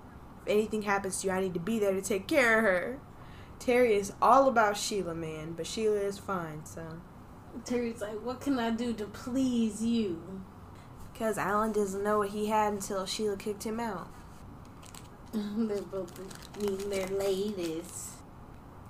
[0.43, 2.99] If anything happens to you, I need to be there to take care of her.
[3.59, 6.83] Terry is all about Sheila, man, but Sheila is fine, so.
[7.63, 10.41] Terry's like, what can I do to please you?
[11.13, 14.09] Because Alan doesn't know what he had until Sheila kicked him out.
[15.33, 16.19] They're both
[16.61, 18.11] meeting their ladies.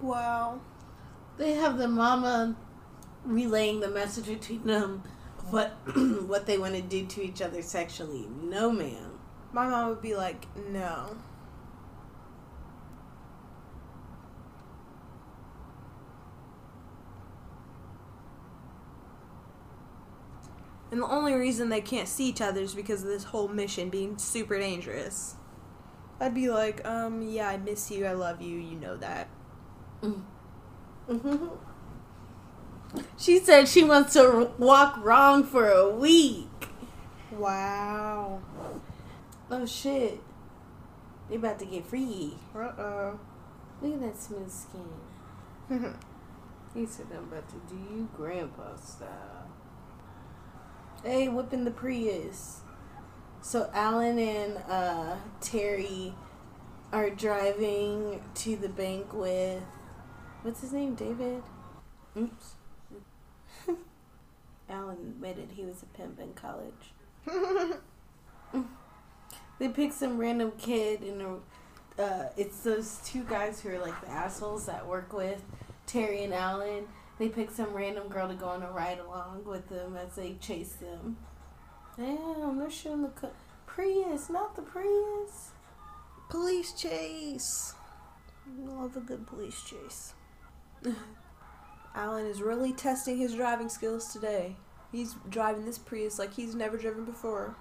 [0.01, 0.59] Wow.
[1.37, 2.55] They have the mama
[3.23, 5.03] relaying the message between them
[5.49, 5.69] what
[6.27, 8.27] what they want to do to each other sexually.
[8.41, 9.11] No, ma'am.
[9.51, 11.15] My mom would be like, no.
[20.95, 23.89] And the only reason they can't see each other is because of this whole mission
[23.89, 25.35] being super dangerous.
[26.21, 29.27] I'd be like, um, yeah, I miss you, I love you, you know that.
[33.17, 36.69] she said she wants to walk wrong for a week.
[37.29, 38.41] Wow.
[39.51, 40.21] Oh shit!
[41.29, 42.37] They about to get free.
[42.55, 43.19] Uh oh.
[43.81, 45.95] Look at that smooth skin.
[46.73, 49.34] He said I'm about to do you grandpa style.
[51.05, 52.61] Hey, whipping the Prius.
[53.41, 56.15] So Alan and uh, Terry
[56.91, 59.61] are driving to the bank with
[60.41, 60.95] what's his name?
[60.95, 61.43] David?
[62.17, 62.55] Oops.
[64.69, 66.93] Alan admitted he was a pimp in college.
[69.57, 73.99] They pick some random kid and a, uh, it's those two guys who are like
[74.01, 75.41] the assholes that work with
[75.87, 76.87] Terry and Alan.
[77.17, 80.33] They pick some random girl to go on a ride along with them as they
[80.41, 81.17] chase them.
[81.97, 83.31] Damn, they're shooting the co-
[83.65, 85.51] Prius, not the Prius.
[86.29, 87.73] police chase.
[88.59, 90.13] Love a good police chase.
[91.95, 94.57] Alan is really testing his driving skills today.
[94.91, 97.55] He's driving this Prius like he's never driven before.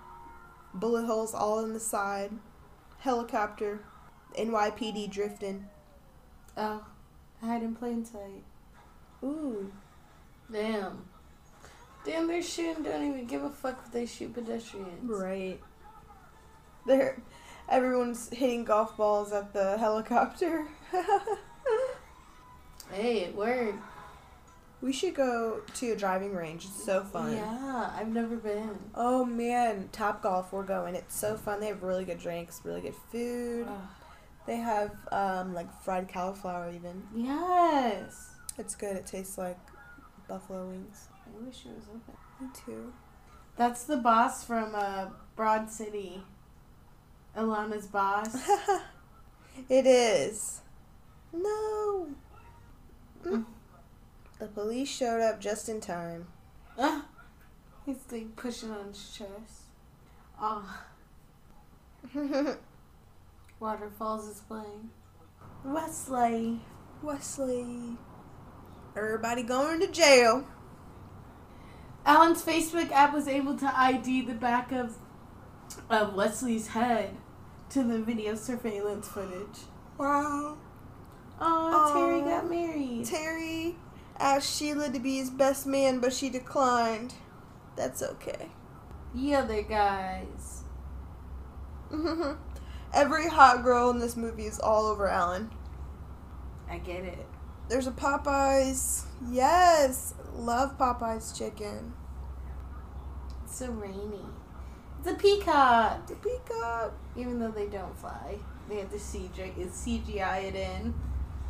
[0.74, 2.32] Bullet holes all in the side.
[2.98, 3.80] Helicopter.
[4.36, 5.66] NYPD drifting.
[6.56, 6.84] Oh,
[7.40, 8.42] hide in plain sight.
[9.24, 9.72] Ooh.
[10.52, 11.04] Damn.
[12.04, 12.82] Damn, they're shooting.
[12.84, 15.08] Don't even give a fuck if they shoot pedestrians.
[15.08, 15.58] Right.
[16.86, 17.22] There,
[17.68, 20.66] everyone's hitting golf balls at the helicopter.
[22.92, 23.78] Hey, it worked.
[24.82, 26.66] we should go to a driving range.
[26.66, 27.32] It's so fun.
[27.34, 28.78] Yeah, I've never been.
[28.94, 30.94] Oh man, Top Golf, we're going.
[30.94, 31.60] It's so fun.
[31.60, 33.66] They have really good drinks, really good food.
[33.66, 33.80] Ugh.
[34.46, 37.02] They have um, like fried cauliflower even.
[37.16, 38.33] Yes.
[38.58, 38.96] It's good.
[38.96, 39.58] It tastes like
[40.28, 41.08] buffalo wings.
[41.26, 42.14] I wish it was open.
[42.40, 42.92] Me too.
[43.56, 46.22] That's the boss from uh, Broad City.
[47.36, 48.36] Ilana's boss.
[49.68, 50.60] it is.
[51.32, 52.08] No.
[53.24, 53.44] Mm.
[54.38, 56.26] The police showed up just in time.
[56.78, 57.06] Ah,
[57.86, 59.62] he's like pushing on his chest.
[60.40, 60.84] Ah,
[63.60, 64.90] Waterfalls is playing.
[65.64, 66.60] Wesley.
[67.02, 67.96] Wesley.
[68.96, 70.46] Everybody going to jail.
[72.06, 74.96] Alan's Facebook app was able to ID the back of
[75.90, 77.16] of Wesley's head
[77.70, 79.62] to the video surveillance footage.
[79.98, 80.58] Wow.
[81.40, 83.06] Oh, Terry got married.
[83.06, 83.76] Terry
[84.18, 87.14] asked Sheila to be his best man, but she declined.
[87.76, 88.48] That's okay.
[89.14, 90.62] The other guys.
[92.92, 95.50] Every hot girl in this movie is all over Alan.
[96.70, 97.26] I get it.
[97.68, 99.04] There's a Popeyes.
[99.30, 100.14] Yes.
[100.34, 101.94] Love Popeyes chicken.
[103.44, 104.26] It's so rainy.
[105.00, 106.06] It's a peacock.
[106.06, 106.92] The peacock.
[107.16, 108.38] Even though they don't fly,
[108.68, 110.94] they have to CGI, it's CGI it in.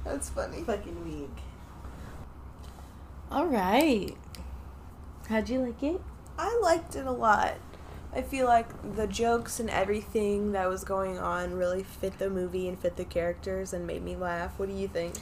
[0.05, 0.63] That's funny.
[0.63, 1.43] Fucking weak.
[3.31, 4.17] All right.
[5.29, 6.01] How'd you like it?
[6.39, 7.55] I liked it a lot.
[8.13, 12.69] I feel like the jokes and everything that was going on really fit the movie
[12.69, 14.59] and fit the characters and made me laugh.
[14.59, 15.15] What do you think?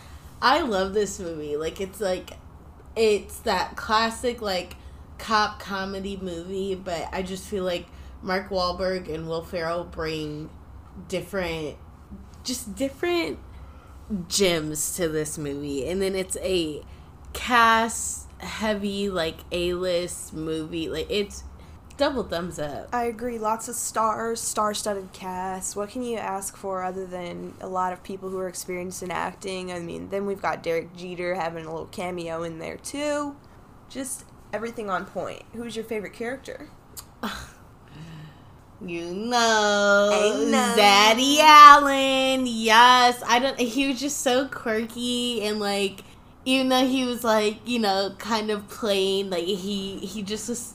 [0.42, 1.56] I love this movie.
[1.56, 2.32] Like it's like
[2.96, 4.74] it's that classic like
[5.16, 7.86] cop comedy movie, but I just feel like
[8.22, 10.50] Mark Wahlberg and Will Ferrell bring
[11.06, 11.76] different
[12.42, 13.38] just different
[14.28, 15.88] gems to this movie.
[15.88, 16.82] And then it's a
[17.32, 20.88] cast heavy like A-list movie.
[20.88, 21.44] Like it's
[21.96, 22.88] double thumbs up.
[22.92, 23.38] I agree.
[23.38, 25.76] Lots of stars, star-studded cast.
[25.76, 29.10] What can you ask for other than a lot of people who are experienced in
[29.10, 29.72] acting?
[29.72, 33.36] I mean, then we've got Derek Jeter having a little cameo in there too.
[33.88, 35.42] Just everything on point.
[35.54, 36.68] Who's your favorite character?
[38.84, 40.74] You know, I know.
[40.76, 42.46] Zaddy Allen.
[42.48, 43.58] Yes, I don't.
[43.58, 46.02] He was just so quirky and like,
[46.44, 50.74] even though he was like, you know, kind of plain, like he he just was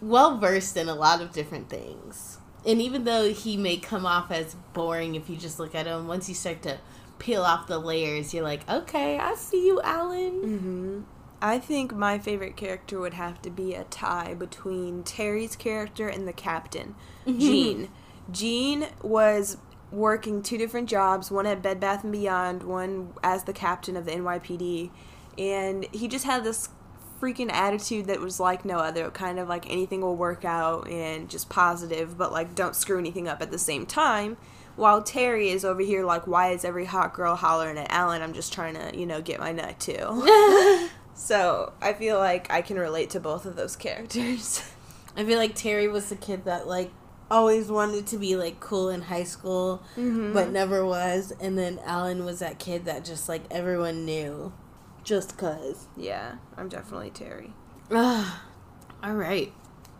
[0.00, 2.38] well versed in a lot of different things.
[2.66, 6.06] And even though he may come off as boring if you just look at him,
[6.06, 6.78] once you start to
[7.18, 10.42] peel off the layers, you're like, okay, I see you, Alan.
[10.42, 11.00] Mm-hmm.
[11.42, 16.28] I think my favorite character would have to be a tie between Terry's character and
[16.28, 16.94] the captain,
[17.26, 17.88] Gene.
[18.30, 19.56] Gene was
[19.90, 24.04] working two different jobs, one at Bed Bath and Beyond, one as the captain of
[24.04, 24.90] the NYPD,
[25.38, 26.68] and he just had this
[27.20, 31.28] freaking attitude that was like no other, kind of like anything will work out and
[31.28, 34.36] just positive, but like don't screw anything up at the same time.
[34.76, 38.22] While Terry is over here like, why is every hot girl hollering at Alan?
[38.22, 40.88] I'm just trying to, you know, get my nut too.
[41.20, 44.62] So I feel like I can relate to both of those characters.
[45.16, 46.90] I feel like Terry was the kid that like
[47.30, 50.52] always wanted to be like cool in high school, but mm-hmm.
[50.52, 51.32] never was.
[51.38, 54.52] And then Alan was that kid that just like everyone knew,
[55.04, 55.86] just cause.
[55.96, 57.52] yeah, I'm definitely Terry.
[57.90, 58.44] Ah,
[59.02, 59.52] all right.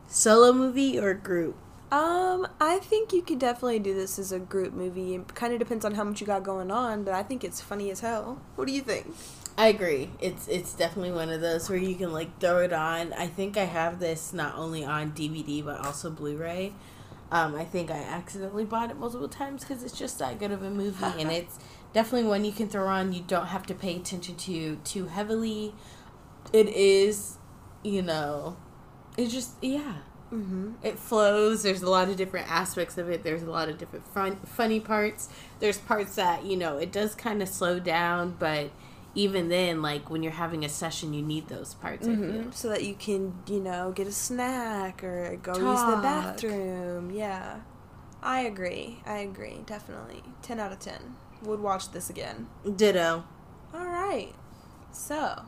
[0.07, 1.57] Solo movie or group?
[1.92, 5.16] Um, I think you could definitely do this as a group movie.
[5.16, 7.61] It kind of depends on how much you got going on, but I think it's
[7.61, 8.40] funny as hell.
[8.55, 9.12] What do you think?
[9.59, 10.11] I agree.
[10.20, 13.12] It's it's definitely one of those where you can like throw it on.
[13.12, 16.72] I think I have this not only on DVD but also Blu-ray.
[17.32, 20.62] Um, I think I accidentally bought it multiple times because it's just that good of
[20.62, 21.59] a movie, and it's
[21.93, 23.12] definitely one you can throw on.
[23.12, 25.74] You don't have to pay attention to too heavily.
[26.53, 27.38] It is,
[27.82, 28.57] you know,
[29.16, 29.97] it's just yeah.
[30.32, 30.74] Mm-hmm.
[30.84, 31.64] It flows.
[31.64, 33.24] There's a lot of different aspects of it.
[33.24, 35.28] There's a lot of different fun, funny parts.
[35.59, 38.70] There's parts that you know it does kind of slow down, but
[39.14, 42.07] even then, like when you're having a session, you need those parts.
[42.07, 42.53] I feel.
[42.53, 47.11] So that you can, you know, get a snack or go use the bathroom.
[47.11, 47.61] Yeah.
[48.22, 49.01] I agree.
[49.07, 49.62] I agree.
[49.66, 50.22] Definitely.
[50.43, 51.16] 10 out of 10.
[51.43, 52.49] Would watch this again.
[52.76, 53.24] Ditto.
[53.74, 54.34] All right.
[54.93, 55.43] So,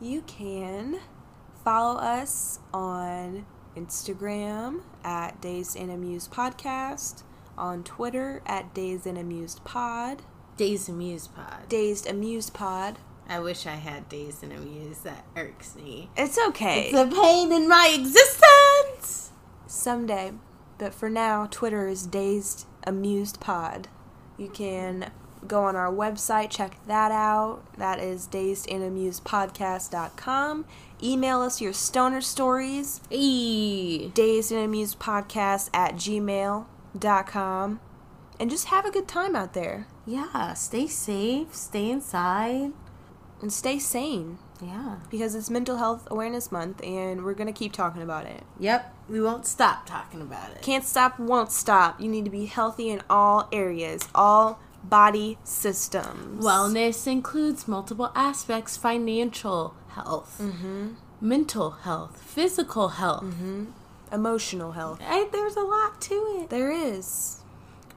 [0.00, 1.00] you can
[1.64, 7.22] follow us on Instagram at Dazed and Amused Podcast,
[7.58, 10.22] on Twitter at Dazed and Amused Pod,
[10.56, 11.68] Days Amused Pod.
[11.68, 12.98] Dazed Amused Pod.
[13.28, 15.02] I wish I had Days and Amused.
[15.04, 16.10] That irks me.
[16.16, 16.90] It's okay.
[16.90, 19.32] It's a pain in my existence.
[19.66, 20.32] Someday.
[20.78, 23.88] But for now, Twitter is Dazed Amused Pod.
[24.36, 25.10] You can
[25.48, 27.62] go on our website, check that out.
[27.78, 30.64] That is dazedandamusedpodcast.com.
[31.02, 34.08] Email us your stoner stories, Hey.
[34.08, 37.80] dazed and amused podcast at gmail.com.
[38.40, 39.86] And just have a good time out there.
[40.06, 40.54] Yeah.
[40.54, 41.54] Stay safe.
[41.54, 42.72] Stay inside.
[43.40, 44.38] And stay sane.
[44.62, 44.96] Yeah.
[45.10, 48.42] Because it's Mental Health Awareness Month and we're going to keep talking about it.
[48.58, 48.92] Yep.
[49.08, 50.62] We won't stop talking about it.
[50.62, 52.00] Can't stop, won't stop.
[52.00, 54.58] You need to be healthy in all areas, all
[54.88, 56.44] body systems.
[56.44, 60.94] Wellness includes multiple aspects financial health, mm-hmm.
[61.20, 63.24] mental health, physical health.
[63.24, 63.64] Mm-hmm.
[64.12, 65.00] emotional health.
[65.02, 66.50] I, there's a lot to it.
[66.50, 67.40] There is.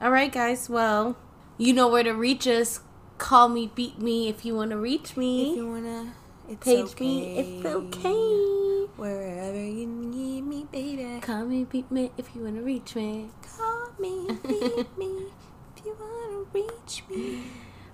[0.00, 0.68] All right, guys.
[0.68, 1.16] Well,
[1.58, 2.80] you know where to reach us.
[3.18, 5.50] Call me, beat me if you want to reach me.
[5.50, 6.14] If you wanna,
[6.48, 7.04] it's Page okay.
[7.04, 7.38] me.
[7.38, 8.86] It's okay.
[8.96, 11.20] Wherever you need me, baby.
[11.20, 13.28] Call me, beat me if you want to reach me.
[13.56, 15.26] Call me, beat me,
[15.76, 16.17] if you wanna
[16.52, 17.42] reach me.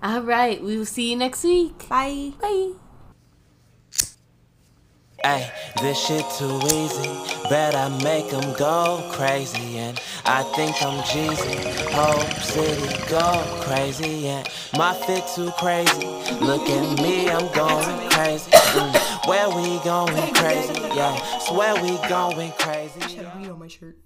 [0.02, 0.62] All right.
[0.62, 1.88] We will see you next week.
[1.88, 2.32] Bye.
[2.40, 2.72] Bye.
[5.26, 5.50] Ay,
[5.80, 7.08] this shit too easy.
[7.48, 9.78] Bet I make 'em go crazy.
[9.78, 11.56] And I think I'm Jeezy.
[11.92, 14.28] Whole city go crazy.
[14.28, 14.46] And
[14.76, 16.06] my fit too crazy.
[16.40, 18.50] Look at me, I'm going crazy.
[18.50, 20.74] Mm, Where we going crazy?
[20.94, 23.00] Yeah, swear we going crazy.
[23.00, 23.96] I just had a weed on my shirt.